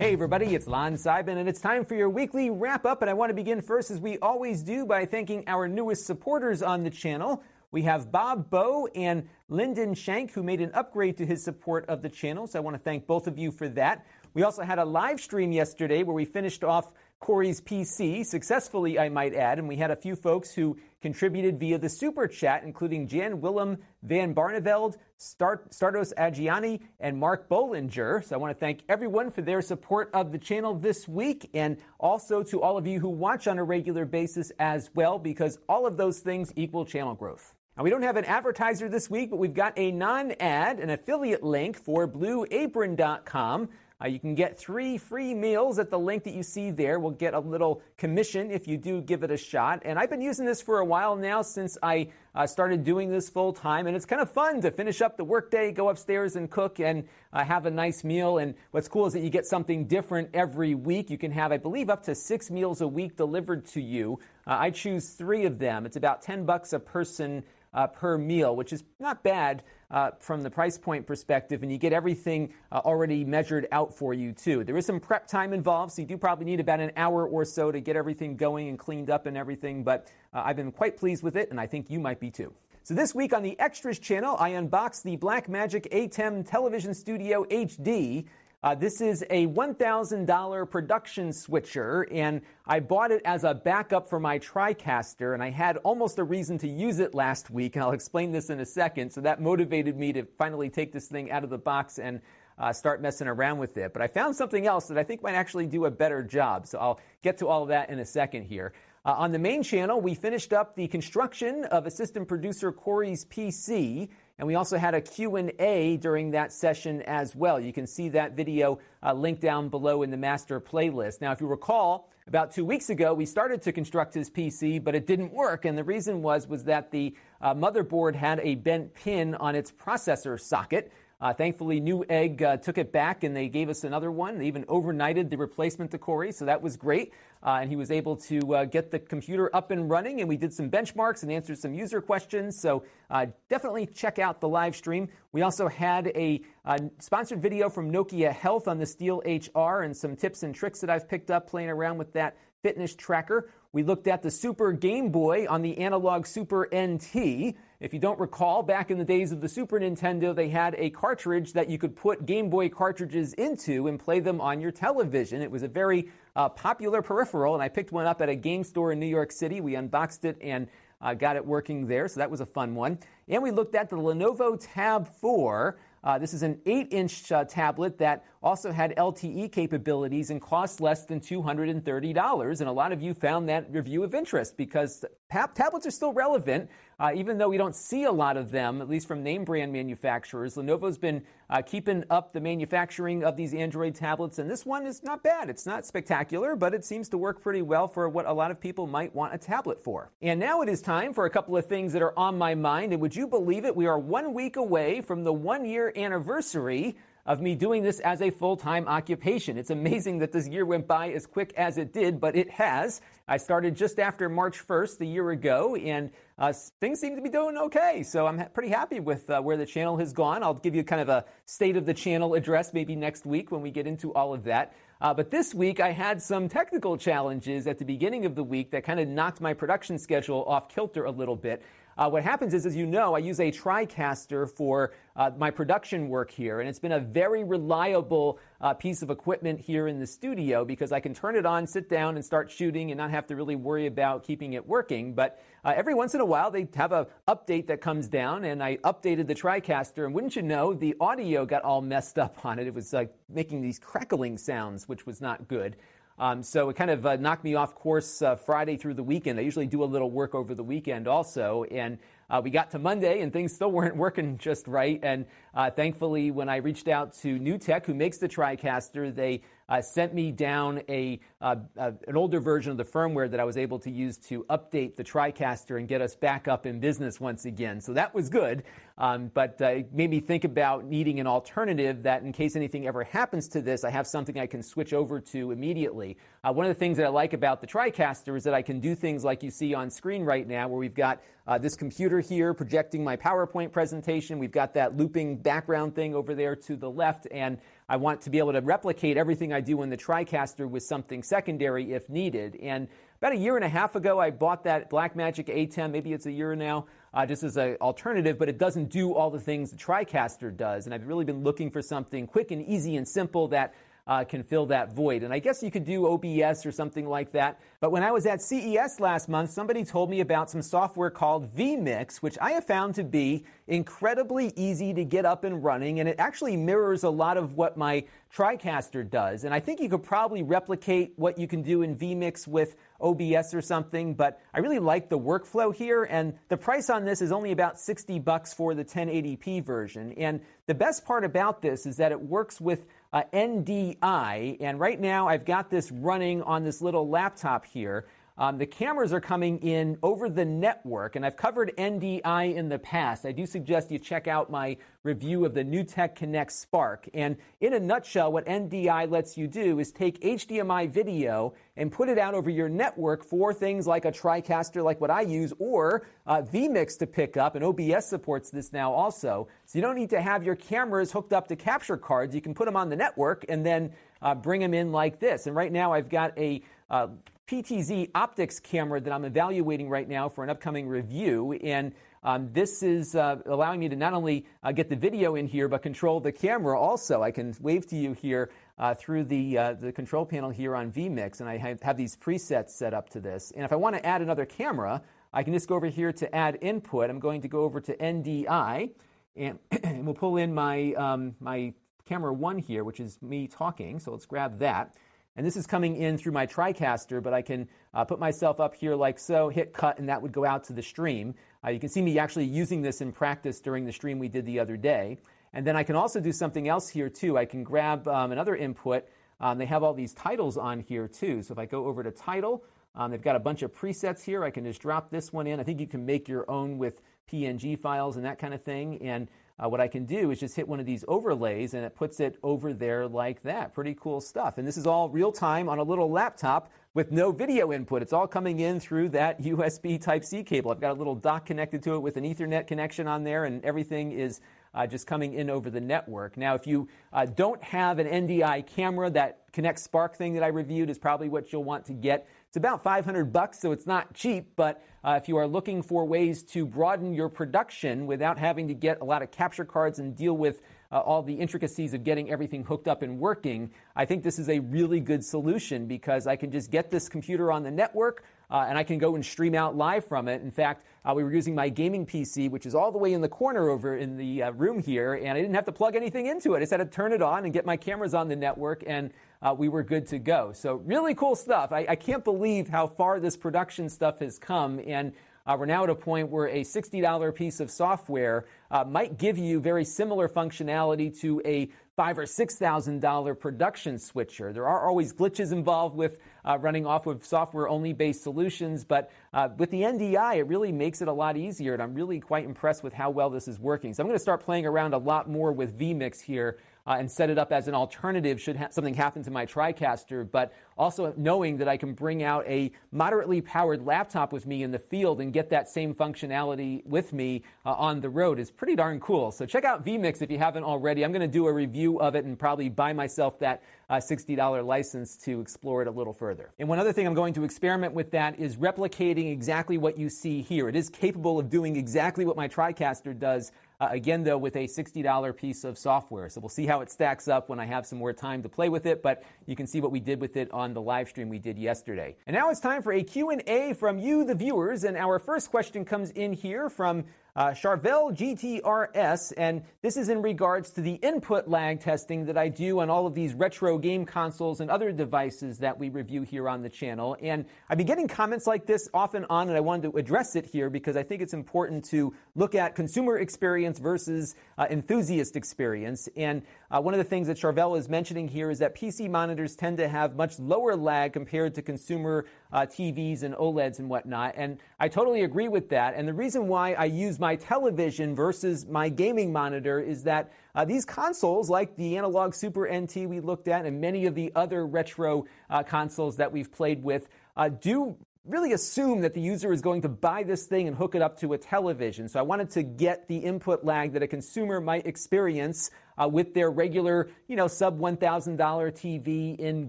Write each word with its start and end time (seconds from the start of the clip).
Hey 0.00 0.14
everybody, 0.14 0.54
it's 0.54 0.66
Lon 0.66 0.94
Seidman, 0.94 1.36
and 1.36 1.46
it's 1.46 1.60
time 1.60 1.84
for 1.84 1.94
your 1.94 2.08
weekly 2.08 2.48
wrap 2.48 2.86
up. 2.86 3.02
And 3.02 3.10
I 3.10 3.12
want 3.12 3.28
to 3.28 3.34
begin 3.34 3.60
first, 3.60 3.90
as 3.90 4.00
we 4.00 4.16
always 4.20 4.62
do, 4.62 4.86
by 4.86 5.04
thanking 5.04 5.44
our 5.46 5.68
newest 5.68 6.06
supporters 6.06 6.62
on 6.62 6.82
the 6.82 6.88
channel. 6.88 7.42
We 7.70 7.82
have 7.82 8.10
Bob 8.10 8.48
Bow 8.48 8.88
and 8.94 9.28
Lyndon 9.50 9.92
Shank, 9.92 10.30
who 10.30 10.42
made 10.42 10.62
an 10.62 10.70
upgrade 10.72 11.18
to 11.18 11.26
his 11.26 11.44
support 11.44 11.86
of 11.86 12.00
the 12.00 12.08
channel. 12.08 12.46
So 12.46 12.58
I 12.58 12.62
want 12.62 12.76
to 12.76 12.82
thank 12.82 13.06
both 13.06 13.26
of 13.26 13.36
you 13.36 13.50
for 13.50 13.68
that. 13.68 14.06
We 14.32 14.42
also 14.42 14.62
had 14.62 14.78
a 14.78 14.84
live 14.86 15.20
stream 15.20 15.52
yesterday 15.52 16.02
where 16.02 16.14
we 16.14 16.24
finished 16.24 16.64
off 16.64 16.92
Corey's 17.20 17.60
PC 17.60 18.24
successfully, 18.24 18.98
I 18.98 19.10
might 19.10 19.34
add, 19.34 19.58
and 19.58 19.68
we 19.68 19.76
had 19.76 19.90
a 19.90 19.96
few 19.96 20.16
folks 20.16 20.52
who 20.52 20.78
contributed 21.02 21.60
via 21.60 21.76
the 21.76 21.90
super 21.90 22.26
chat, 22.26 22.62
including 22.64 23.06
Jan 23.06 23.42
Willem 23.42 23.76
Van 24.02 24.34
Barneveld, 24.34 24.96
Start, 25.18 25.70
Stardos 25.70 26.14
Agiani, 26.14 26.80
and 26.98 27.18
Mark 27.18 27.46
Bollinger. 27.50 28.24
So 28.24 28.34
I 28.34 28.38
want 28.38 28.56
to 28.56 28.58
thank 28.58 28.80
everyone 28.88 29.30
for 29.30 29.42
their 29.42 29.60
support 29.60 30.10
of 30.14 30.32
the 30.32 30.38
channel 30.38 30.74
this 30.74 31.06
week, 31.06 31.50
and 31.52 31.76
also 31.98 32.42
to 32.44 32.62
all 32.62 32.78
of 32.78 32.86
you 32.86 32.98
who 32.98 33.10
watch 33.10 33.46
on 33.46 33.58
a 33.58 33.64
regular 33.64 34.06
basis 34.06 34.50
as 34.58 34.90
well, 34.94 35.18
because 35.18 35.58
all 35.68 35.86
of 35.86 35.98
those 35.98 36.20
things 36.20 36.52
equal 36.56 36.86
channel 36.86 37.14
growth. 37.14 37.54
Now, 37.76 37.84
we 37.84 37.90
don't 37.90 38.02
have 38.02 38.16
an 38.16 38.24
advertiser 38.24 38.88
this 38.88 39.10
week, 39.10 39.28
but 39.28 39.36
we've 39.36 39.54
got 39.54 39.78
a 39.78 39.92
non 39.92 40.32
ad, 40.40 40.80
an 40.80 40.88
affiliate 40.88 41.42
link 41.42 41.76
for 41.76 42.08
blueapron.com. 42.08 43.68
Uh, 44.02 44.08
you 44.08 44.18
can 44.18 44.34
get 44.34 44.58
three 44.58 44.96
free 44.96 45.34
meals 45.34 45.78
at 45.78 45.90
the 45.90 45.98
link 45.98 46.24
that 46.24 46.32
you 46.32 46.42
see 46.42 46.70
there. 46.70 46.98
We'll 46.98 47.10
get 47.10 47.34
a 47.34 47.40
little 47.40 47.82
commission 47.98 48.50
if 48.50 48.66
you 48.66 48.78
do 48.78 49.02
give 49.02 49.22
it 49.22 49.30
a 49.30 49.36
shot. 49.36 49.82
And 49.84 49.98
I've 49.98 50.08
been 50.08 50.22
using 50.22 50.46
this 50.46 50.62
for 50.62 50.78
a 50.78 50.84
while 50.84 51.16
now 51.16 51.42
since 51.42 51.76
I 51.82 52.08
uh, 52.34 52.46
started 52.46 52.82
doing 52.82 53.10
this 53.10 53.28
full 53.28 53.52
time. 53.52 53.86
And 53.86 53.94
it's 53.94 54.06
kind 54.06 54.22
of 54.22 54.30
fun 54.30 54.62
to 54.62 54.70
finish 54.70 55.02
up 55.02 55.18
the 55.18 55.24
workday, 55.24 55.70
go 55.72 55.90
upstairs 55.90 56.36
and 56.36 56.50
cook 56.50 56.80
and 56.80 57.06
uh, 57.32 57.44
have 57.44 57.66
a 57.66 57.70
nice 57.70 58.02
meal. 58.02 58.38
And 58.38 58.54
what's 58.70 58.88
cool 58.88 59.06
is 59.06 59.12
that 59.12 59.20
you 59.20 59.30
get 59.30 59.44
something 59.44 59.84
different 59.86 60.30
every 60.32 60.74
week. 60.74 61.10
You 61.10 61.18
can 61.18 61.32
have, 61.32 61.52
I 61.52 61.58
believe, 61.58 61.90
up 61.90 62.04
to 62.04 62.14
six 62.14 62.50
meals 62.50 62.80
a 62.80 62.88
week 62.88 63.16
delivered 63.16 63.66
to 63.66 63.82
you. 63.82 64.18
Uh, 64.46 64.56
I 64.58 64.70
choose 64.70 65.10
three 65.10 65.44
of 65.44 65.58
them. 65.58 65.84
It's 65.84 65.96
about 65.96 66.22
10 66.22 66.46
bucks 66.46 66.72
a 66.72 66.80
person 66.80 67.42
uh, 67.74 67.86
per 67.86 68.18
meal, 68.18 68.56
which 68.56 68.72
is 68.72 68.82
not 68.98 69.22
bad 69.22 69.62
uh, 69.90 70.10
from 70.20 70.42
the 70.42 70.50
price 70.50 70.78
point 70.78 71.06
perspective, 71.06 71.62
and 71.62 71.70
you 71.70 71.78
get 71.78 71.92
everything 71.92 72.52
uh, 72.70 72.80
already 72.84 73.24
measured 73.24 73.66
out 73.72 73.94
for 73.94 74.14
you, 74.14 74.32
too. 74.32 74.64
There 74.64 74.76
is 74.76 74.86
some 74.86 75.00
prep 75.00 75.26
time 75.26 75.52
involved, 75.52 75.92
so 75.92 76.02
you 76.02 76.08
do 76.08 76.16
probably 76.16 76.44
need 76.44 76.60
about 76.60 76.80
an 76.80 76.92
hour 76.96 77.26
or 77.26 77.44
so 77.44 77.72
to 77.72 77.80
get 77.80 77.96
everything 77.96 78.36
going 78.36 78.68
and 78.68 78.78
cleaned 78.78 79.10
up 79.10 79.26
and 79.26 79.36
everything, 79.36 79.82
but 79.82 80.08
uh, 80.32 80.42
I've 80.44 80.56
been 80.56 80.72
quite 80.72 80.96
pleased 80.96 81.22
with 81.22 81.36
it, 81.36 81.50
and 81.50 81.60
I 81.60 81.66
think 81.66 81.90
you 81.90 81.98
might 81.98 82.20
be 82.20 82.30
too. 82.30 82.52
So 82.82 82.94
this 82.94 83.14
week 83.14 83.32
on 83.34 83.42
the 83.42 83.58
Extras 83.60 83.98
channel, 83.98 84.36
I 84.38 84.50
unboxed 84.50 85.04
the 85.04 85.16
Blackmagic 85.16 85.86
ATEM 85.92 86.48
Television 86.48 86.94
Studio 86.94 87.44
HD. 87.44 88.26
Uh, 88.62 88.74
this 88.74 89.00
is 89.00 89.24
a 89.30 89.46
$1,000 89.46 90.70
production 90.70 91.32
switcher, 91.32 92.06
and 92.10 92.42
I 92.66 92.80
bought 92.80 93.10
it 93.10 93.22
as 93.24 93.44
a 93.44 93.54
backup 93.54 94.06
for 94.06 94.20
my 94.20 94.38
TriCaster, 94.38 95.32
and 95.32 95.42
I 95.42 95.48
had 95.48 95.78
almost 95.78 96.18
a 96.18 96.24
reason 96.24 96.58
to 96.58 96.68
use 96.68 96.98
it 96.98 97.14
last 97.14 97.48
week, 97.48 97.74
and 97.74 97.82
I'll 97.82 97.92
explain 97.92 98.32
this 98.32 98.50
in 98.50 98.60
a 98.60 98.66
second. 98.66 99.12
So 99.12 99.22
that 99.22 99.40
motivated 99.40 99.96
me 99.96 100.12
to 100.12 100.26
finally 100.36 100.68
take 100.68 100.92
this 100.92 101.08
thing 101.08 101.30
out 101.30 101.42
of 101.42 101.48
the 101.48 101.56
box 101.56 101.98
and 101.98 102.20
uh, 102.58 102.70
start 102.70 103.00
messing 103.00 103.28
around 103.28 103.56
with 103.56 103.78
it. 103.78 103.94
But 103.94 104.02
I 104.02 104.08
found 104.08 104.36
something 104.36 104.66
else 104.66 104.88
that 104.88 104.98
I 104.98 105.04
think 105.04 105.22
might 105.22 105.36
actually 105.36 105.66
do 105.66 105.86
a 105.86 105.90
better 105.90 106.22
job. 106.22 106.66
So 106.66 106.78
I'll 106.78 107.00
get 107.22 107.38
to 107.38 107.48
all 107.48 107.62
of 107.62 107.70
that 107.70 107.88
in 107.88 107.98
a 108.00 108.04
second 108.04 108.42
here. 108.42 108.74
Uh, 109.06 109.14
on 109.16 109.32
the 109.32 109.38
main 109.38 109.62
channel, 109.62 109.98
we 109.98 110.14
finished 110.14 110.52
up 110.52 110.76
the 110.76 110.86
construction 110.86 111.64
of 111.64 111.86
assistant 111.86 112.28
producer 112.28 112.70
Corey's 112.70 113.24
PC. 113.24 114.10
And 114.40 114.46
we 114.46 114.54
also 114.54 114.78
had 114.78 114.94
a 114.94 115.02
Q&A 115.02 115.98
during 115.98 116.30
that 116.30 116.50
session 116.50 117.02
as 117.02 117.36
well. 117.36 117.60
You 117.60 117.74
can 117.74 117.86
see 117.86 118.08
that 118.08 118.32
video 118.32 118.78
uh, 119.02 119.12
linked 119.12 119.42
down 119.42 119.68
below 119.68 120.02
in 120.02 120.10
the 120.10 120.16
master 120.16 120.58
playlist. 120.58 121.20
Now, 121.20 121.30
if 121.32 121.42
you 121.42 121.46
recall, 121.46 122.08
about 122.26 122.50
two 122.50 122.64
weeks 122.64 122.88
ago, 122.88 123.12
we 123.12 123.26
started 123.26 123.60
to 123.60 123.70
construct 123.70 124.14
his 124.14 124.30
PC, 124.30 124.82
but 124.82 124.94
it 124.94 125.06
didn't 125.06 125.30
work. 125.30 125.66
And 125.66 125.76
the 125.76 125.84
reason 125.84 126.22
was, 126.22 126.48
was 126.48 126.64
that 126.64 126.90
the 126.90 127.14
uh, 127.42 127.52
motherboard 127.52 128.14
had 128.14 128.40
a 128.40 128.54
bent 128.54 128.94
pin 128.94 129.34
on 129.34 129.54
its 129.54 129.70
processor 129.70 130.40
socket. 130.40 130.90
Uh, 131.20 131.34
thankfully, 131.34 131.80
Newegg 131.80 132.40
uh, 132.40 132.56
took 132.56 132.78
it 132.78 132.92
back 132.92 133.24
and 133.24 133.36
they 133.36 133.48
gave 133.48 133.68
us 133.68 133.84
another 133.84 134.10
one. 134.10 134.38
They 134.38 134.46
even 134.46 134.64
overnighted 134.64 135.28
the 135.28 135.36
replacement 135.36 135.90
to 135.90 135.98
Corey, 135.98 136.32
so 136.32 136.46
that 136.46 136.62
was 136.62 136.76
great. 136.78 137.12
Uh, 137.42 137.58
and 137.60 137.70
he 137.70 137.76
was 137.76 137.90
able 137.90 138.16
to 138.16 138.54
uh, 138.54 138.64
get 138.64 138.90
the 138.90 138.98
computer 138.98 139.54
up 139.54 139.70
and 139.70 139.90
running. 139.90 140.20
And 140.20 140.28
we 140.28 140.36
did 140.36 140.52
some 140.52 140.70
benchmarks 140.70 141.22
and 141.22 141.30
answered 141.30 141.58
some 141.58 141.74
user 141.74 142.00
questions. 142.00 142.58
So 142.60 142.84
uh, 143.10 143.26
definitely 143.48 143.86
check 143.86 144.18
out 144.18 144.40
the 144.40 144.48
live 144.48 144.74
stream. 144.76 145.08
We 145.32 145.42
also 145.42 145.68
had 145.68 146.08
a 146.08 146.42
uh, 146.64 146.78
sponsored 146.98 147.42
video 147.42 147.68
from 147.68 147.92
Nokia 147.92 148.32
Health 148.32 148.66
on 148.66 148.78
the 148.78 148.86
Steel 148.86 149.22
HR 149.26 149.82
and 149.82 149.96
some 149.96 150.16
tips 150.16 150.42
and 150.42 150.54
tricks 150.54 150.80
that 150.80 150.90
I've 150.90 151.08
picked 151.08 151.30
up 151.30 151.48
playing 151.48 151.68
around 151.68 151.98
with 151.98 152.14
that 152.14 152.36
fitness 152.62 152.94
tracker. 152.94 153.50
We 153.72 153.82
looked 153.82 154.06
at 154.06 154.22
the 154.22 154.30
Super 154.30 154.72
Game 154.72 155.10
Boy 155.10 155.46
on 155.48 155.62
the 155.62 155.78
analog 155.78 156.26
Super 156.26 156.68
NT. 156.74 157.56
If 157.80 157.94
you 157.94 157.98
don't 157.98 158.20
recall, 158.20 158.62
back 158.62 158.90
in 158.90 158.98
the 158.98 159.06
days 159.06 159.32
of 159.32 159.40
the 159.40 159.48
Super 159.48 159.80
Nintendo, 159.80 160.34
they 160.34 160.50
had 160.50 160.74
a 160.76 160.90
cartridge 160.90 161.54
that 161.54 161.70
you 161.70 161.78
could 161.78 161.96
put 161.96 162.26
Game 162.26 162.50
Boy 162.50 162.68
cartridges 162.68 163.32
into 163.32 163.88
and 163.88 163.98
play 163.98 164.20
them 164.20 164.38
on 164.38 164.60
your 164.60 164.70
television. 164.70 165.40
It 165.40 165.50
was 165.50 165.62
a 165.62 165.68
very 165.68 166.10
uh, 166.36 166.50
popular 166.50 167.00
peripheral, 167.00 167.54
and 167.54 167.62
I 167.62 167.68
picked 167.68 167.90
one 167.90 168.04
up 168.04 168.20
at 168.20 168.28
a 168.28 168.34
game 168.34 168.64
store 168.64 168.92
in 168.92 169.00
New 169.00 169.06
York 169.06 169.32
City. 169.32 169.62
We 169.62 169.76
unboxed 169.76 170.26
it 170.26 170.36
and 170.42 170.68
uh, 171.00 171.14
got 171.14 171.36
it 171.36 171.46
working 171.46 171.86
there, 171.86 172.06
so 172.06 172.20
that 172.20 172.30
was 172.30 172.42
a 172.42 172.46
fun 172.46 172.74
one. 172.74 172.98
And 173.28 173.42
we 173.42 173.50
looked 173.50 173.74
at 173.74 173.88
the 173.88 173.96
Lenovo 173.96 174.58
Tab 174.60 175.08
4. 175.08 175.78
Uh, 176.02 176.18
this 176.18 176.32
is 176.32 176.42
an 176.42 176.60
8 176.64 176.88
inch 176.90 177.30
uh, 177.30 177.44
tablet 177.44 177.98
that 177.98 178.24
also 178.42 178.72
had 178.72 178.94
LTE 178.96 179.52
capabilities 179.52 180.30
and 180.30 180.40
cost 180.40 180.80
less 180.80 181.04
than 181.04 181.20
$230. 181.20 182.60
And 182.60 182.68
a 182.68 182.72
lot 182.72 182.92
of 182.92 183.02
you 183.02 183.12
found 183.12 183.48
that 183.48 183.70
review 183.70 184.02
of 184.02 184.14
interest 184.14 184.56
because 184.56 185.04
tablets 185.30 185.86
are 185.86 185.90
still 185.90 186.12
relevant, 186.12 186.70
uh, 187.00 187.12
even 187.14 187.38
though 187.38 187.48
we 187.48 187.56
don't 187.56 187.74
see 187.74 188.04
a 188.04 188.12
lot 188.12 188.36
of 188.36 188.50
them, 188.50 188.82
at 188.82 188.88
least 188.88 189.08
from 189.08 189.22
name 189.22 189.42
brand 189.42 189.72
manufacturers. 189.72 190.56
Lenovo's 190.56 190.98
been 190.98 191.22
uh, 191.48 191.62
keeping 191.62 192.04
up 192.10 192.34
the 192.34 192.40
manufacturing 192.40 193.24
of 193.24 193.36
these 193.36 193.54
Android 193.54 193.94
tablets, 193.94 194.38
and 194.38 194.50
this 194.50 194.66
one 194.66 194.86
is 194.86 195.02
not 195.02 195.22
bad. 195.22 195.48
It's 195.48 195.64
not 195.64 195.86
spectacular, 195.86 196.54
but 196.56 196.74
it 196.74 196.84
seems 196.84 197.08
to 197.08 197.18
work 197.18 197.40
pretty 197.40 197.62
well 197.62 197.88
for 197.88 198.06
what 198.10 198.26
a 198.26 198.32
lot 198.32 198.50
of 198.50 198.60
people 198.60 198.86
might 198.86 199.14
want 199.14 199.32
a 199.32 199.38
tablet 199.38 199.82
for. 199.82 200.12
And 200.20 200.38
now 200.38 200.60
it 200.60 200.68
is 200.68 200.82
time 200.82 201.14
for 201.14 201.24
a 201.24 201.30
couple 201.30 201.56
of 201.56 201.64
things 201.64 201.94
that 201.94 202.02
are 202.02 202.16
on 202.18 202.36
my 202.36 202.54
mind. 202.54 202.92
And 202.92 203.00
would 203.00 203.16
you 203.16 203.26
believe 203.26 203.64
it? 203.64 203.74
We 203.74 203.86
are 203.86 203.98
one 203.98 204.34
week 204.34 204.56
away 204.56 205.00
from 205.00 205.24
the 205.24 205.32
one 205.32 205.64
year 205.64 205.90
anniversary 205.96 206.96
of 207.26 207.40
me 207.40 207.54
doing 207.54 207.82
this 207.82 208.00
as 208.00 208.22
a 208.22 208.30
full 208.30 208.56
time 208.56 208.86
occupation. 208.88 209.58
It's 209.58 209.70
amazing 209.70 210.18
that 210.18 210.32
this 210.32 210.48
year 210.48 210.64
went 210.64 210.86
by 210.86 211.10
as 211.10 211.26
quick 211.26 211.52
as 211.56 211.78
it 211.78 211.92
did, 211.92 212.20
but 212.20 212.36
it 212.36 212.50
has. 212.50 213.00
I 213.28 213.36
started 213.36 213.76
just 213.76 213.98
after 213.98 214.28
March 214.28 214.66
1st, 214.66 215.00
a 215.00 215.06
year 215.06 215.30
ago, 215.30 215.76
and 215.76 216.10
uh, 216.38 216.52
things 216.80 216.98
seem 216.98 217.16
to 217.16 217.22
be 217.22 217.28
doing 217.28 217.56
okay. 217.56 218.02
So 218.02 218.26
I'm 218.26 218.44
pretty 218.50 218.70
happy 218.70 218.98
with 218.98 219.28
uh, 219.30 219.40
where 219.40 219.56
the 219.56 219.66
channel 219.66 219.96
has 219.98 220.12
gone. 220.12 220.42
I'll 220.42 220.54
give 220.54 220.74
you 220.74 220.82
kind 220.82 221.00
of 221.00 221.08
a 221.08 221.24
state 221.44 221.76
of 221.76 221.86
the 221.86 221.94
channel 221.94 222.34
address 222.34 222.72
maybe 222.72 222.96
next 222.96 223.26
week 223.26 223.52
when 223.52 223.60
we 223.60 223.70
get 223.70 223.86
into 223.86 224.12
all 224.14 224.34
of 224.34 224.44
that. 224.44 224.74
Uh, 225.00 225.14
but 225.14 225.30
this 225.30 225.54
week 225.54 225.80
I 225.80 225.92
had 225.92 226.20
some 226.20 226.48
technical 226.48 226.96
challenges 226.96 227.66
at 227.66 227.78
the 227.78 227.84
beginning 227.84 228.26
of 228.26 228.34
the 228.34 228.44
week 228.44 228.70
that 228.72 228.84
kind 228.84 229.00
of 229.00 229.08
knocked 229.08 229.40
my 229.40 229.54
production 229.54 229.98
schedule 229.98 230.44
off 230.44 230.68
kilter 230.68 231.04
a 231.04 231.10
little 231.10 231.36
bit. 231.36 231.62
Uh, 231.98 232.08
what 232.08 232.22
happens 232.22 232.54
is, 232.54 232.66
as 232.66 232.76
you 232.76 232.86
know, 232.86 233.14
I 233.14 233.18
use 233.18 233.40
a 233.40 233.50
TriCaster 233.50 234.48
for 234.48 234.92
uh, 235.16 235.30
my 235.36 235.50
production 235.50 236.08
work 236.08 236.30
here, 236.30 236.60
and 236.60 236.68
it's 236.68 236.78
been 236.78 236.92
a 236.92 237.00
very 237.00 237.44
reliable 237.44 238.38
uh, 238.60 238.74
piece 238.74 239.02
of 239.02 239.10
equipment 239.10 239.60
here 239.60 239.88
in 239.88 239.98
the 239.98 240.06
studio 240.06 240.64
because 240.64 240.92
I 240.92 241.00
can 241.00 241.12
turn 241.12 241.36
it 241.36 241.44
on, 241.44 241.66
sit 241.66 241.88
down, 241.88 242.16
and 242.16 242.24
start 242.24 242.50
shooting, 242.50 242.90
and 242.90 242.98
not 242.98 243.10
have 243.10 243.26
to 243.26 243.36
really 243.36 243.56
worry 243.56 243.86
about 243.86 244.24
keeping 244.24 244.54
it 244.54 244.66
working. 244.66 245.14
But 245.14 245.42
uh, 245.64 245.74
every 245.76 245.94
once 245.94 246.14
in 246.14 246.20
a 246.20 246.24
while, 246.24 246.50
they 246.50 246.68
have 246.74 246.92
a 246.92 247.06
update 247.28 247.66
that 247.66 247.80
comes 247.80 248.08
down, 248.08 248.44
and 248.44 248.62
I 248.62 248.76
updated 248.78 249.26
the 249.26 249.34
TriCaster, 249.34 250.06
and 250.06 250.14
wouldn't 250.14 250.36
you 250.36 250.42
know, 250.42 250.72
the 250.72 250.94
audio 251.00 251.44
got 251.44 251.62
all 251.62 251.82
messed 251.82 252.18
up 252.18 252.44
on 252.46 252.58
it. 252.58 252.66
It 252.66 252.74
was 252.74 252.92
like 252.92 253.14
making 253.28 253.60
these 253.60 253.78
crackling 253.78 254.38
sounds, 254.38 254.88
which 254.88 255.06
was 255.06 255.20
not 255.20 255.48
good. 255.48 255.76
Um, 256.20 256.42
so 256.42 256.68
it 256.68 256.76
kind 256.76 256.90
of 256.90 257.06
uh, 257.06 257.16
knocked 257.16 257.44
me 257.44 257.54
off 257.54 257.74
course 257.74 258.20
uh, 258.20 258.36
Friday 258.36 258.76
through 258.76 258.92
the 258.92 259.02
weekend. 259.02 259.38
I 259.38 259.42
usually 259.42 259.66
do 259.66 259.82
a 259.82 259.86
little 259.86 260.10
work 260.10 260.34
over 260.34 260.54
the 260.54 260.62
weekend 260.62 261.08
also, 261.08 261.64
and 261.70 261.96
uh, 262.28 262.42
we 262.44 262.50
got 262.50 262.70
to 262.72 262.78
Monday 262.78 263.22
and 263.22 263.32
things 263.32 263.54
still 263.54 263.72
weren't 263.72 263.96
working 263.96 264.36
just 264.36 264.68
right. 264.68 265.00
And 265.02 265.24
uh, 265.54 265.70
thankfully, 265.70 266.30
when 266.30 266.50
I 266.50 266.56
reached 266.56 266.88
out 266.88 267.14
to 267.22 267.38
NewTek, 267.38 267.86
who 267.86 267.94
makes 267.94 268.18
the 268.18 268.28
TriCaster, 268.28 269.14
they 269.14 269.40
uh, 269.70 269.80
sent 269.80 270.12
me 270.12 270.32
down 270.32 270.82
a 270.88 271.20
uh, 271.40 271.56
uh, 271.78 271.92
an 272.06 272.16
older 272.16 272.40
version 272.40 272.70
of 272.70 272.76
the 272.76 272.84
firmware 272.84 273.30
that 273.30 273.40
I 273.40 273.44
was 273.44 273.56
able 273.56 273.78
to 273.78 273.90
use 273.90 274.18
to 274.28 274.44
update 274.50 274.96
the 274.96 275.04
TriCaster 275.04 275.78
and 275.78 275.88
get 275.88 276.02
us 276.02 276.14
back 276.14 276.48
up 276.48 276.66
in 276.66 276.80
business 276.80 277.18
once 277.18 277.46
again. 277.46 277.80
So 277.80 277.94
that 277.94 278.14
was 278.14 278.28
good, 278.28 278.64
um, 278.98 279.30
but 279.32 279.58
uh, 279.62 279.66
it 279.68 279.94
made 279.94 280.10
me 280.10 280.20
think 280.20 280.44
about 280.44 280.84
needing 280.84 281.18
an 281.20 281.26
alternative 281.26 282.02
that, 282.02 282.22
in 282.22 282.32
case 282.32 282.56
anything 282.56 282.86
ever 282.86 283.04
happens 283.04 283.48
to 283.48 283.62
this, 283.62 283.84
I 283.84 283.90
have 283.90 284.06
something 284.06 284.38
I 284.38 284.46
can 284.46 284.62
switch 284.62 284.92
over 284.92 285.20
to 285.20 285.52
immediately. 285.52 286.18
Uh, 286.44 286.52
one 286.52 286.66
of 286.66 286.70
the 286.70 286.78
things 286.78 286.98
that 286.98 287.06
I 287.06 287.10
like 287.10 287.32
about 287.32 287.60
the 287.60 287.66
TriCaster 287.66 288.36
is 288.36 288.44
that 288.44 288.54
I 288.54 288.62
can 288.62 288.80
do 288.80 288.94
things 288.94 289.24
like 289.24 289.42
you 289.42 289.50
see 289.50 289.72
on 289.72 289.88
screen 289.88 290.24
right 290.24 290.46
now, 290.46 290.68
where 290.68 290.78
we've 290.78 290.94
got 290.94 291.22
uh, 291.50 291.58
this 291.58 291.74
computer 291.74 292.20
here 292.20 292.54
projecting 292.54 293.02
my 293.02 293.16
PowerPoint 293.16 293.72
presentation. 293.72 294.38
We've 294.38 294.52
got 294.52 294.72
that 294.74 294.96
looping 294.96 295.38
background 295.38 295.96
thing 295.96 296.14
over 296.14 296.32
there 296.32 296.54
to 296.54 296.76
the 296.76 296.88
left, 296.88 297.26
and 297.32 297.58
I 297.88 297.96
want 297.96 298.20
to 298.20 298.30
be 298.30 298.38
able 298.38 298.52
to 298.52 298.60
replicate 298.60 299.16
everything 299.16 299.52
I 299.52 299.60
do 299.60 299.82
in 299.82 299.90
the 299.90 299.96
TriCaster 299.96 300.70
with 300.70 300.84
something 300.84 301.24
secondary 301.24 301.92
if 301.92 302.08
needed. 302.08 302.54
And 302.62 302.86
about 303.18 303.32
a 303.32 303.36
year 303.36 303.56
and 303.56 303.64
a 303.64 303.68
half 303.68 303.96
ago, 303.96 304.20
I 304.20 304.30
bought 304.30 304.62
that 304.62 304.90
Blackmagic 304.90 305.48
ATEM. 305.48 305.90
Maybe 305.90 306.12
it's 306.12 306.26
a 306.26 306.32
year 306.32 306.54
now, 306.54 306.86
uh, 307.12 307.26
just 307.26 307.42
as 307.42 307.56
an 307.56 307.78
alternative, 307.80 308.38
but 308.38 308.48
it 308.48 308.56
doesn't 308.56 308.88
do 308.88 309.12
all 309.12 309.28
the 309.28 309.40
things 309.40 309.72
the 309.72 309.76
TriCaster 309.76 310.56
does. 310.56 310.86
And 310.86 310.94
I've 310.94 311.08
really 311.08 311.24
been 311.24 311.42
looking 311.42 311.72
for 311.72 311.82
something 311.82 312.28
quick 312.28 312.52
and 312.52 312.64
easy 312.64 312.96
and 312.96 313.08
simple 313.08 313.48
that 313.48 313.74
uh, 314.10 314.24
can 314.24 314.42
fill 314.42 314.66
that 314.66 314.92
void. 314.92 315.22
And 315.22 315.32
I 315.32 315.38
guess 315.38 315.62
you 315.62 315.70
could 315.70 315.84
do 315.84 316.04
OBS 316.04 316.66
or 316.66 316.72
something 316.72 317.08
like 317.08 317.30
that. 317.30 317.60
But 317.78 317.92
when 317.92 318.02
I 318.02 318.10
was 318.10 318.26
at 318.26 318.42
CES 318.42 318.98
last 318.98 319.28
month, 319.28 319.50
somebody 319.50 319.84
told 319.84 320.10
me 320.10 320.18
about 320.18 320.50
some 320.50 320.62
software 320.62 321.10
called 321.10 321.54
vMix, 321.54 322.16
which 322.16 322.36
I 322.40 322.50
have 322.50 322.66
found 322.66 322.96
to 322.96 323.04
be 323.04 323.44
incredibly 323.68 324.52
easy 324.56 324.92
to 324.94 325.04
get 325.04 325.24
up 325.24 325.44
and 325.44 325.62
running. 325.62 326.00
And 326.00 326.08
it 326.08 326.16
actually 326.18 326.56
mirrors 326.56 327.04
a 327.04 327.08
lot 327.08 327.36
of 327.36 327.56
what 327.56 327.76
my 327.76 328.04
TriCaster 328.34 329.08
does. 329.08 329.44
And 329.44 329.54
I 329.54 329.60
think 329.60 329.80
you 329.80 329.88
could 329.88 330.02
probably 330.02 330.42
replicate 330.42 331.12
what 331.14 331.38
you 331.38 331.46
can 331.46 331.62
do 331.62 331.82
in 331.82 331.96
vMix 331.96 332.48
with 332.48 332.74
OBS 333.00 333.54
or 333.54 333.62
something, 333.62 334.14
but 334.14 334.40
I 334.52 334.58
really 334.58 334.78
like 334.78 335.08
the 335.08 335.18
workflow 335.18 335.74
here 335.74 336.04
and 336.04 336.34
the 336.48 336.56
price 336.56 336.90
on 336.90 337.04
this 337.04 337.22
is 337.22 337.32
only 337.32 337.50
about 337.50 337.80
60 337.80 338.18
bucks 338.18 338.52
for 338.52 338.74
the 338.74 338.84
1080p 338.84 339.64
version. 339.64 340.12
And 340.12 340.40
the 340.66 340.74
best 340.74 341.04
part 341.04 341.24
about 341.24 341.62
this 341.62 341.86
is 341.86 341.96
that 341.96 342.12
it 342.12 342.20
works 342.20 342.60
with 342.60 342.84
uh, 343.12 343.22
NDI, 343.32 344.56
and 344.60 344.78
right 344.78 345.00
now 345.00 345.28
I've 345.28 345.44
got 345.44 345.70
this 345.70 345.90
running 345.90 346.42
on 346.42 346.62
this 346.64 346.80
little 346.80 347.08
laptop 347.08 347.64
here. 347.64 348.06
Um, 348.40 348.56
the 348.56 348.64
cameras 348.64 349.12
are 349.12 349.20
coming 349.20 349.58
in 349.58 349.98
over 350.02 350.30
the 350.30 350.46
network, 350.46 351.14
and 351.14 351.26
I've 351.26 351.36
covered 351.36 351.76
NDI 351.76 352.54
in 352.54 352.70
the 352.70 352.78
past. 352.78 353.26
I 353.26 353.32
do 353.32 353.44
suggest 353.44 353.90
you 353.90 353.98
check 353.98 354.28
out 354.28 354.50
my 354.50 354.78
review 355.02 355.44
of 355.44 355.52
the 355.52 355.62
NewTek 355.62 356.14
Connect 356.14 356.50
Spark. 356.50 357.06
And 357.12 357.36
in 357.60 357.74
a 357.74 357.80
nutshell, 357.80 358.32
what 358.32 358.46
NDI 358.46 359.10
lets 359.10 359.36
you 359.36 359.46
do 359.46 359.78
is 359.78 359.92
take 359.92 360.22
HDMI 360.22 360.88
video 360.90 361.52
and 361.76 361.92
put 361.92 362.08
it 362.08 362.16
out 362.16 362.32
over 362.32 362.48
your 362.48 362.70
network 362.70 363.26
for 363.26 363.52
things 363.52 363.86
like 363.86 364.06
a 364.06 364.10
TriCaster, 364.10 364.82
like 364.82 365.02
what 365.02 365.10
I 365.10 365.20
use, 365.20 365.52
or 365.58 366.06
uh, 366.26 366.40
vMix 366.40 366.98
to 367.00 367.06
pick 367.06 367.36
up, 367.36 367.56
and 367.56 367.64
OBS 367.64 368.06
supports 368.06 368.48
this 368.48 368.72
now 368.72 368.90
also. 368.90 369.48
So 369.66 369.78
you 369.78 369.82
don't 369.82 369.96
need 369.96 370.10
to 370.10 370.20
have 370.22 370.44
your 370.44 370.56
cameras 370.56 371.12
hooked 371.12 371.34
up 371.34 371.48
to 371.48 371.56
capture 371.56 371.98
cards. 371.98 372.34
You 372.34 372.40
can 372.40 372.54
put 372.54 372.64
them 372.64 372.76
on 372.76 372.88
the 372.88 372.96
network 372.96 373.44
and 373.50 373.66
then 373.66 373.92
uh, 374.22 374.34
bring 374.34 374.62
them 374.62 374.72
in 374.72 374.92
like 374.92 375.20
this. 375.20 375.46
And 375.46 375.54
right 375.54 375.70
now 375.70 375.92
I've 375.92 376.08
got 376.08 376.38
a 376.38 376.62
uh, 376.88 377.08
PTZ 377.50 378.12
optics 378.14 378.60
camera 378.60 379.00
that 379.00 379.12
I'm 379.12 379.24
evaluating 379.24 379.88
right 379.88 380.08
now 380.08 380.28
for 380.28 380.44
an 380.44 380.50
upcoming 380.50 380.86
review. 380.86 381.54
And 381.64 381.92
um, 382.22 382.48
this 382.52 382.84
is 382.84 383.16
uh, 383.16 383.38
allowing 383.46 383.80
me 383.80 383.88
to 383.88 383.96
not 383.96 384.12
only 384.12 384.46
uh, 384.62 384.70
get 384.70 384.88
the 384.88 384.94
video 384.94 385.34
in 385.34 385.48
here, 385.48 385.66
but 385.66 385.82
control 385.82 386.20
the 386.20 386.30
camera 386.30 386.78
also. 386.78 387.24
I 387.24 387.32
can 387.32 387.52
wave 387.58 387.88
to 387.88 387.96
you 387.96 388.12
here 388.12 388.52
uh, 388.78 388.94
through 388.94 389.24
the, 389.24 389.58
uh, 389.58 389.72
the 389.72 389.90
control 389.90 390.24
panel 390.24 390.48
here 390.48 390.76
on 390.76 390.92
vMix, 390.92 391.40
and 391.40 391.48
I 391.48 391.56
have, 391.56 391.82
have 391.82 391.96
these 391.96 392.16
presets 392.16 392.70
set 392.70 392.94
up 392.94 393.10
to 393.10 393.20
this. 393.20 393.52
And 393.56 393.64
if 393.64 393.72
I 393.72 393.76
want 393.76 393.96
to 393.96 394.06
add 394.06 394.22
another 394.22 394.46
camera, 394.46 395.02
I 395.32 395.42
can 395.42 395.52
just 395.52 395.66
go 395.66 395.74
over 395.74 395.88
here 395.88 396.12
to 396.12 396.32
add 396.32 396.56
input. 396.60 397.10
I'm 397.10 397.18
going 397.18 397.40
to 397.40 397.48
go 397.48 397.64
over 397.64 397.80
to 397.80 397.96
NDI, 397.96 398.90
and, 399.34 399.58
and 399.82 400.04
we'll 400.04 400.14
pull 400.14 400.36
in 400.36 400.54
my, 400.54 400.92
um, 400.92 401.34
my 401.40 401.74
camera 402.06 402.32
one 402.32 402.58
here, 402.58 402.84
which 402.84 403.00
is 403.00 403.20
me 403.20 403.48
talking. 403.48 403.98
So 403.98 404.12
let's 404.12 404.26
grab 404.26 404.60
that. 404.60 404.94
And 405.36 405.46
this 405.46 405.56
is 405.56 405.66
coming 405.66 405.96
in 405.96 406.18
through 406.18 406.32
my 406.32 406.46
TriCaster, 406.46 407.22
but 407.22 407.32
I 407.32 407.42
can 407.42 407.68
uh, 407.94 408.04
put 408.04 408.18
myself 408.18 408.60
up 408.60 408.74
here 408.74 408.94
like 408.94 409.18
so, 409.18 409.48
hit 409.48 409.72
cut, 409.72 409.98
and 409.98 410.08
that 410.08 410.20
would 410.20 410.32
go 410.32 410.44
out 410.44 410.64
to 410.64 410.72
the 410.72 410.82
stream. 410.82 411.34
Uh, 411.64 411.70
you 411.70 411.78
can 411.78 411.88
see 411.88 412.02
me 412.02 412.18
actually 412.18 412.46
using 412.46 412.82
this 412.82 413.00
in 413.00 413.12
practice 413.12 413.60
during 413.60 413.84
the 413.84 413.92
stream 413.92 414.18
we 414.18 414.28
did 414.28 414.44
the 414.44 414.58
other 414.58 414.76
day. 414.76 415.18
And 415.52 415.66
then 415.66 415.76
I 415.76 415.82
can 415.82 415.96
also 415.96 416.20
do 416.20 416.32
something 416.32 416.68
else 416.68 416.88
here 416.88 417.08
too. 417.08 417.36
I 417.38 417.44
can 417.44 417.62
grab 417.62 418.06
um, 418.08 418.32
another 418.32 418.56
input. 418.56 419.04
Um, 419.40 419.58
they 419.58 419.66
have 419.66 419.82
all 419.82 419.94
these 419.94 420.12
titles 420.12 420.56
on 420.56 420.80
here 420.80 421.08
too. 421.08 421.42
So 421.42 421.52
if 421.52 421.58
I 421.58 421.66
go 421.66 421.86
over 421.86 422.02
to 422.02 422.10
title, 422.10 422.64
um, 422.94 423.10
they've 423.10 423.22
got 423.22 423.36
a 423.36 423.40
bunch 423.40 423.62
of 423.62 423.72
presets 423.72 424.22
here. 424.22 424.44
I 424.44 424.50
can 424.50 424.64
just 424.64 424.80
drop 424.80 425.10
this 425.10 425.32
one 425.32 425.46
in. 425.46 425.60
I 425.60 425.62
think 425.62 425.80
you 425.80 425.86
can 425.86 426.04
make 426.04 426.28
your 426.28 426.48
own 426.50 426.78
with 426.78 427.00
PNG 427.30 427.78
files 427.78 428.16
and 428.16 428.24
that 428.24 428.38
kind 428.38 428.52
of 428.52 428.62
thing. 428.62 429.00
And 429.02 429.28
uh, 429.62 429.68
what 429.68 429.80
I 429.80 429.88
can 429.88 430.06
do 430.06 430.30
is 430.30 430.40
just 430.40 430.56
hit 430.56 430.66
one 430.66 430.80
of 430.80 430.86
these 430.86 431.04
overlays 431.06 431.74
and 431.74 431.84
it 431.84 431.94
puts 431.94 432.18
it 432.20 432.38
over 432.42 432.72
there 432.72 433.06
like 433.06 433.42
that. 433.42 433.74
Pretty 433.74 433.94
cool 434.00 434.20
stuff. 434.20 434.58
And 434.58 434.66
this 434.66 434.76
is 434.76 434.86
all 434.86 435.08
real 435.08 435.30
time 435.30 435.68
on 435.68 435.78
a 435.78 435.82
little 435.82 436.10
laptop 436.10 436.70
with 436.94 437.12
no 437.12 437.30
video 437.30 437.72
input. 437.72 438.02
It's 438.02 438.12
all 438.12 438.26
coming 438.26 438.60
in 438.60 438.80
through 438.80 439.10
that 439.10 439.40
USB 439.42 440.00
Type 440.00 440.24
C 440.24 440.42
cable. 440.42 440.70
I've 440.70 440.80
got 440.80 440.92
a 440.92 440.98
little 440.98 441.14
dock 441.14 441.46
connected 441.46 441.82
to 441.84 441.94
it 441.94 442.00
with 442.00 442.16
an 442.16 442.24
Ethernet 442.24 442.66
connection 442.66 443.06
on 443.06 443.22
there, 443.22 443.44
and 443.44 443.64
everything 443.64 444.12
is 444.12 444.40
uh, 444.74 444.86
just 444.86 445.06
coming 445.06 445.34
in 445.34 445.50
over 445.50 445.68
the 445.68 445.80
network. 445.80 446.36
Now, 446.36 446.54
if 446.54 446.66
you 446.66 446.88
uh, 447.12 447.26
don't 447.26 447.62
have 447.62 447.98
an 447.98 448.06
NDI 448.06 448.66
camera, 448.66 449.10
that 449.10 449.40
Connect 449.52 449.80
Spark 449.80 450.16
thing 450.16 450.34
that 450.34 450.44
I 450.44 450.48
reviewed 450.48 450.90
is 450.90 450.98
probably 450.98 451.28
what 451.28 451.52
you'll 451.52 451.64
want 451.64 451.84
to 451.86 451.92
get. 451.92 452.28
It's 452.50 452.56
about 452.56 452.82
500 452.82 453.32
bucks, 453.32 453.60
so 453.60 453.70
it's 453.70 453.86
not 453.86 454.12
cheap, 454.12 454.56
but 454.56 454.82
uh, 455.04 455.20
if 455.22 455.28
you 455.28 455.36
are 455.36 455.46
looking 455.46 455.82
for 455.84 456.04
ways 456.04 456.42
to 456.46 456.66
broaden 456.66 457.14
your 457.14 457.28
production 457.28 458.06
without 458.08 458.40
having 458.40 458.66
to 458.66 458.74
get 458.74 459.00
a 459.00 459.04
lot 459.04 459.22
of 459.22 459.30
capture 459.30 459.64
cards 459.64 460.00
and 460.00 460.16
deal 460.16 460.36
with 460.36 460.60
uh, 460.90 460.98
all 460.98 461.22
the 461.22 461.34
intricacies 461.34 461.94
of 461.94 462.02
getting 462.02 462.28
everything 462.28 462.64
hooked 462.64 462.88
up 462.88 463.02
and 463.02 463.20
working, 463.20 463.70
I 463.94 464.04
think 464.04 464.24
this 464.24 464.40
is 464.40 464.48
a 464.48 464.58
really 464.58 464.98
good 464.98 465.24
solution 465.24 465.86
because 465.86 466.26
I 466.26 466.34
can 466.34 466.50
just 466.50 466.72
get 466.72 466.90
this 466.90 467.08
computer 467.08 467.52
on 467.52 467.62
the 467.62 467.70
network 467.70 468.24
uh, 468.50 468.66
and 468.68 468.76
I 468.76 468.82
can 468.82 468.98
go 468.98 469.14
and 469.14 469.24
stream 469.24 469.54
out 469.54 469.76
live 469.76 470.04
from 470.04 470.26
it. 470.26 470.42
In 470.42 470.50
fact, 470.50 470.84
uh, 471.04 471.12
we 471.14 471.22
were 471.22 471.32
using 471.32 471.54
my 471.54 471.68
gaming 471.68 472.04
PC, 472.04 472.50
which 472.50 472.66
is 472.66 472.74
all 472.74 472.90
the 472.90 472.98
way 472.98 473.12
in 473.12 473.20
the 473.20 473.28
corner 473.28 473.68
over 473.68 473.96
in 473.96 474.16
the 474.16 474.42
uh, 474.42 474.50
room 474.50 474.82
here, 474.82 475.14
and 475.14 475.30
I 475.30 475.40
didn't 475.40 475.54
have 475.54 475.66
to 475.66 475.72
plug 475.72 475.94
anything 475.94 476.26
into 476.26 476.54
it. 476.54 476.56
I 476.56 476.60
just 476.62 476.72
had 476.72 476.78
to 476.78 476.86
turn 476.86 477.12
it 477.12 477.22
on 477.22 477.44
and 477.44 477.52
get 477.52 477.64
my 477.64 477.76
cameras 477.76 478.12
on 478.12 478.26
the 478.26 478.34
network, 478.34 478.82
and 478.88 479.12
uh, 479.42 479.54
we 479.56 479.68
were 479.68 479.82
good 479.82 480.06
to 480.08 480.18
go. 480.18 480.52
So, 480.52 480.76
really 480.76 481.14
cool 481.14 481.34
stuff. 481.34 481.72
I, 481.72 481.86
I 481.88 481.96
can't 481.96 482.24
believe 482.24 482.68
how 482.68 482.86
far 482.86 483.20
this 483.20 483.36
production 483.36 483.88
stuff 483.88 484.20
has 484.20 484.38
come, 484.38 484.80
and 484.86 485.12
uh, 485.46 485.56
we're 485.58 485.66
now 485.66 485.82
at 485.82 485.90
a 485.90 485.94
point 485.94 486.28
where 486.28 486.46
a 486.48 486.60
$60 486.60 487.34
piece 487.34 487.60
of 487.60 487.70
software 487.70 488.44
uh, 488.70 488.84
might 488.84 489.18
give 489.18 489.38
you 489.38 489.58
very 489.58 489.84
similar 489.84 490.28
functionality 490.28 491.18
to 491.20 491.40
a 491.44 491.70
five 491.96 492.18
or 492.18 492.24
six 492.24 492.56
thousand 492.56 493.00
dollar 493.00 493.34
production 493.34 493.98
switcher. 493.98 494.54
There 494.54 494.66
are 494.66 494.88
always 494.88 495.12
glitches 495.12 495.52
involved 495.52 495.96
with 495.96 496.18
uh, 496.46 496.56
running 496.58 496.86
off 496.86 497.06
of 497.06 497.24
software 497.26 497.68
only 497.68 497.92
based 497.92 498.22
solutions, 498.22 498.84
but 498.84 499.10
uh, 499.34 499.48
with 499.58 499.70
the 499.70 499.82
NDI, 499.82 500.36
it 500.36 500.46
really 500.46 500.72
makes 500.72 501.02
it 501.02 501.08
a 501.08 501.12
lot 501.12 501.36
easier, 501.36 501.74
and 501.74 501.82
I'm 501.82 501.94
really 501.94 502.18
quite 502.18 502.46
impressed 502.46 502.82
with 502.82 502.94
how 502.94 503.10
well 503.10 503.28
this 503.28 503.48
is 503.48 503.58
working. 503.58 503.92
So 503.92 504.02
I'm 504.02 504.06
going 504.06 504.16
to 504.16 504.22
start 504.22 504.42
playing 504.42 504.64
around 504.64 504.94
a 504.94 504.98
lot 504.98 505.28
more 505.28 505.52
with 505.52 505.78
vMix 505.78 506.22
here 506.22 506.58
uh, 506.90 506.96
and 506.98 507.08
set 507.08 507.30
it 507.30 507.38
up 507.38 507.52
as 507.52 507.68
an 507.68 507.74
alternative 507.74 508.40
should 508.40 508.56
ha- 508.56 508.66
something 508.70 508.94
happen 508.94 509.22
to 509.22 509.30
my 509.30 509.46
TriCaster, 509.46 510.28
but 510.28 510.52
also 510.76 511.14
knowing 511.16 511.56
that 511.58 511.68
I 511.68 511.76
can 511.76 511.92
bring 511.92 512.24
out 512.24 512.44
a 512.48 512.72
moderately 512.90 513.40
powered 513.40 513.86
laptop 513.86 514.32
with 514.32 514.44
me 514.44 514.64
in 514.64 514.72
the 514.72 514.78
field 514.80 515.20
and 515.20 515.32
get 515.32 515.50
that 515.50 515.68
same 515.68 515.94
functionality 515.94 516.84
with 516.84 517.12
me 517.12 517.44
uh, 517.64 517.74
on 517.74 518.00
the 518.00 518.08
road 518.08 518.40
is 518.40 518.50
pretty 518.50 518.74
darn 518.74 518.98
cool. 518.98 519.30
So 519.30 519.46
check 519.46 519.64
out 519.64 519.86
vMix 519.86 520.20
if 520.20 520.32
you 520.32 520.38
haven't 520.38 520.64
already. 520.64 521.04
I'm 521.04 521.12
going 521.12 521.20
to 521.20 521.28
do 521.28 521.46
a 521.46 521.52
review 521.52 522.00
of 522.00 522.16
it 522.16 522.24
and 522.24 522.36
probably 522.36 522.68
buy 522.68 522.92
myself 522.92 523.38
that 523.38 523.62
uh, 523.88 523.96
$60 523.96 524.66
license 524.66 525.16
to 525.18 525.40
explore 525.40 525.82
it 525.82 525.88
a 525.88 525.92
little 525.92 526.12
further. 526.12 526.50
And 526.58 526.68
one 526.68 526.80
other 526.80 526.92
thing 526.92 527.06
I'm 527.06 527.14
going 527.14 527.34
to 527.34 527.44
experiment 527.44 527.94
with 527.94 528.10
that 528.10 528.36
is 528.36 528.56
replicating 528.56 529.30
exactly 529.30 529.78
what 529.78 529.96
you 529.96 530.08
see 530.08 530.42
here. 530.42 530.68
It 530.68 530.74
is 530.74 530.88
capable 530.88 531.38
of 531.38 531.50
doing 531.50 531.76
exactly 531.76 532.24
what 532.24 532.36
my 532.36 532.48
TriCaster 532.48 533.16
does 533.16 533.52
uh, 533.80 533.88
again, 533.90 534.22
though, 534.22 534.36
with 534.36 534.56
a 534.56 534.66
$60 534.66 535.36
piece 535.36 535.64
of 535.64 535.78
software. 535.78 536.28
So 536.28 536.40
we'll 536.40 536.50
see 536.50 536.66
how 536.66 536.82
it 536.82 536.90
stacks 536.90 537.28
up 537.28 537.48
when 537.48 537.58
I 537.58 537.64
have 537.64 537.86
some 537.86 537.98
more 537.98 538.12
time 538.12 538.42
to 538.42 538.48
play 538.48 538.68
with 538.68 538.84
it, 538.84 539.02
but 539.02 539.22
you 539.46 539.56
can 539.56 539.66
see 539.66 539.80
what 539.80 539.90
we 539.90 540.00
did 540.00 540.20
with 540.20 540.36
it 540.36 540.50
on 540.52 540.74
the 540.74 540.82
live 540.82 541.08
stream 541.08 541.30
we 541.30 541.38
did 541.38 541.58
yesterday. 541.58 542.16
And 542.26 542.34
now 542.34 542.50
it's 542.50 542.60
time 542.60 542.82
for 542.82 542.92
a 542.92 543.02
Q&A 543.02 543.72
from 543.74 543.98
you, 543.98 544.24
the 544.24 544.34
viewers, 544.34 544.84
and 544.84 544.96
our 544.96 545.18
first 545.18 545.50
question 545.50 545.84
comes 545.84 546.10
in 546.10 546.34
here 546.34 546.68
from 546.68 547.04
uh, 547.36 547.50
Charvel 547.50 548.12
GTRS, 548.12 549.32
and 549.36 549.62
this 549.82 549.96
is 549.96 550.08
in 550.08 550.22
regards 550.22 550.70
to 550.72 550.80
the 550.80 550.94
input 550.94 551.48
lag 551.48 551.80
testing 551.80 552.26
that 552.26 552.36
I 552.36 552.48
do 552.48 552.80
on 552.80 552.90
all 552.90 553.06
of 553.06 553.14
these 553.14 553.34
retro 553.34 553.78
game 553.78 554.04
consoles 554.04 554.60
and 554.60 554.70
other 554.70 554.92
devices 554.92 555.58
that 555.58 555.78
we 555.78 555.88
review 555.88 556.22
here 556.22 556.48
on 556.48 556.62
the 556.62 556.68
channel. 556.68 557.16
And 557.22 557.44
I've 557.68 557.78
been 557.78 557.86
getting 557.86 558.08
comments 558.08 558.46
like 558.46 558.66
this 558.66 558.88
off 558.92 559.14
and 559.14 559.26
on, 559.30 559.48
and 559.48 559.56
I 559.56 559.60
wanted 559.60 559.92
to 559.92 559.98
address 559.98 560.34
it 560.36 560.44
here 560.44 560.70
because 560.70 560.96
I 560.96 561.02
think 561.02 561.22
it's 561.22 561.34
important 561.34 561.84
to 561.86 562.12
look 562.34 562.54
at 562.54 562.74
consumer 562.74 563.18
experience 563.18 563.78
versus 563.78 564.34
uh, 564.58 564.66
enthusiast 564.70 565.36
experience. 565.36 566.08
And 566.16 566.42
uh, 566.70 566.80
one 566.80 566.94
of 566.94 566.98
the 566.98 567.04
things 567.04 567.28
that 567.28 567.36
Charvel 567.36 567.78
is 567.78 567.88
mentioning 567.88 568.28
here 568.28 568.50
is 568.50 568.58
that 568.58 568.74
PC 568.74 569.08
monitors 569.08 569.54
tend 569.54 569.78
to 569.78 569.88
have 569.88 570.16
much 570.16 570.38
lower 570.38 570.74
lag 570.74 571.12
compared 571.12 571.54
to 571.54 571.62
consumer 571.62 572.26
uh, 572.52 572.60
TVs 572.60 573.22
and 573.22 573.34
OLEDs 573.34 573.78
and 573.78 573.88
whatnot. 573.88 574.34
And 574.36 574.58
I 574.78 574.88
totally 574.88 575.22
agree 575.22 575.48
with 575.48 575.68
that. 575.68 575.94
And 575.94 576.08
the 576.08 576.14
reason 576.14 576.48
why 576.48 576.72
I 576.72 576.86
use 576.86 577.19
my 577.20 577.36
television 577.36 578.16
versus 578.16 578.66
my 578.66 578.88
gaming 578.88 579.32
monitor 579.32 579.78
is 579.78 580.04
that 580.04 580.32
uh, 580.54 580.64
these 580.64 580.84
consoles, 580.84 581.48
like 581.48 581.76
the 581.76 581.96
analog 581.96 582.34
Super 582.34 582.68
NT 582.68 582.96
we 583.08 583.20
looked 583.20 583.46
at 583.46 583.66
and 583.66 583.80
many 583.80 584.06
of 584.06 584.14
the 584.14 584.32
other 584.34 584.66
retro 584.66 585.26
uh, 585.48 585.62
consoles 585.62 586.16
that 586.16 586.32
we've 586.32 586.50
played 586.50 586.82
with, 586.82 587.08
uh, 587.36 587.48
do 587.48 587.96
really 588.24 588.52
assume 588.52 589.00
that 589.00 589.14
the 589.14 589.20
user 589.20 589.52
is 589.52 589.60
going 589.60 589.82
to 589.82 589.88
buy 589.88 590.22
this 590.22 590.46
thing 590.46 590.68
and 590.68 590.76
hook 590.76 590.94
it 590.94 591.02
up 591.02 591.18
to 591.20 591.32
a 591.32 591.38
television. 591.38 592.08
So 592.08 592.18
I 592.18 592.22
wanted 592.22 592.50
to 592.50 592.62
get 592.62 593.08
the 593.08 593.18
input 593.18 593.64
lag 593.64 593.92
that 593.92 594.02
a 594.02 594.06
consumer 594.06 594.60
might 594.60 594.86
experience 594.86 595.70
uh, 596.00 596.08
with 596.08 596.34
their 596.34 596.50
regular, 596.50 597.08
you 597.28 597.36
know, 597.36 597.46
sub 597.46 597.78
$1,000 597.78 598.38
TV 598.38 599.38
in 599.38 599.68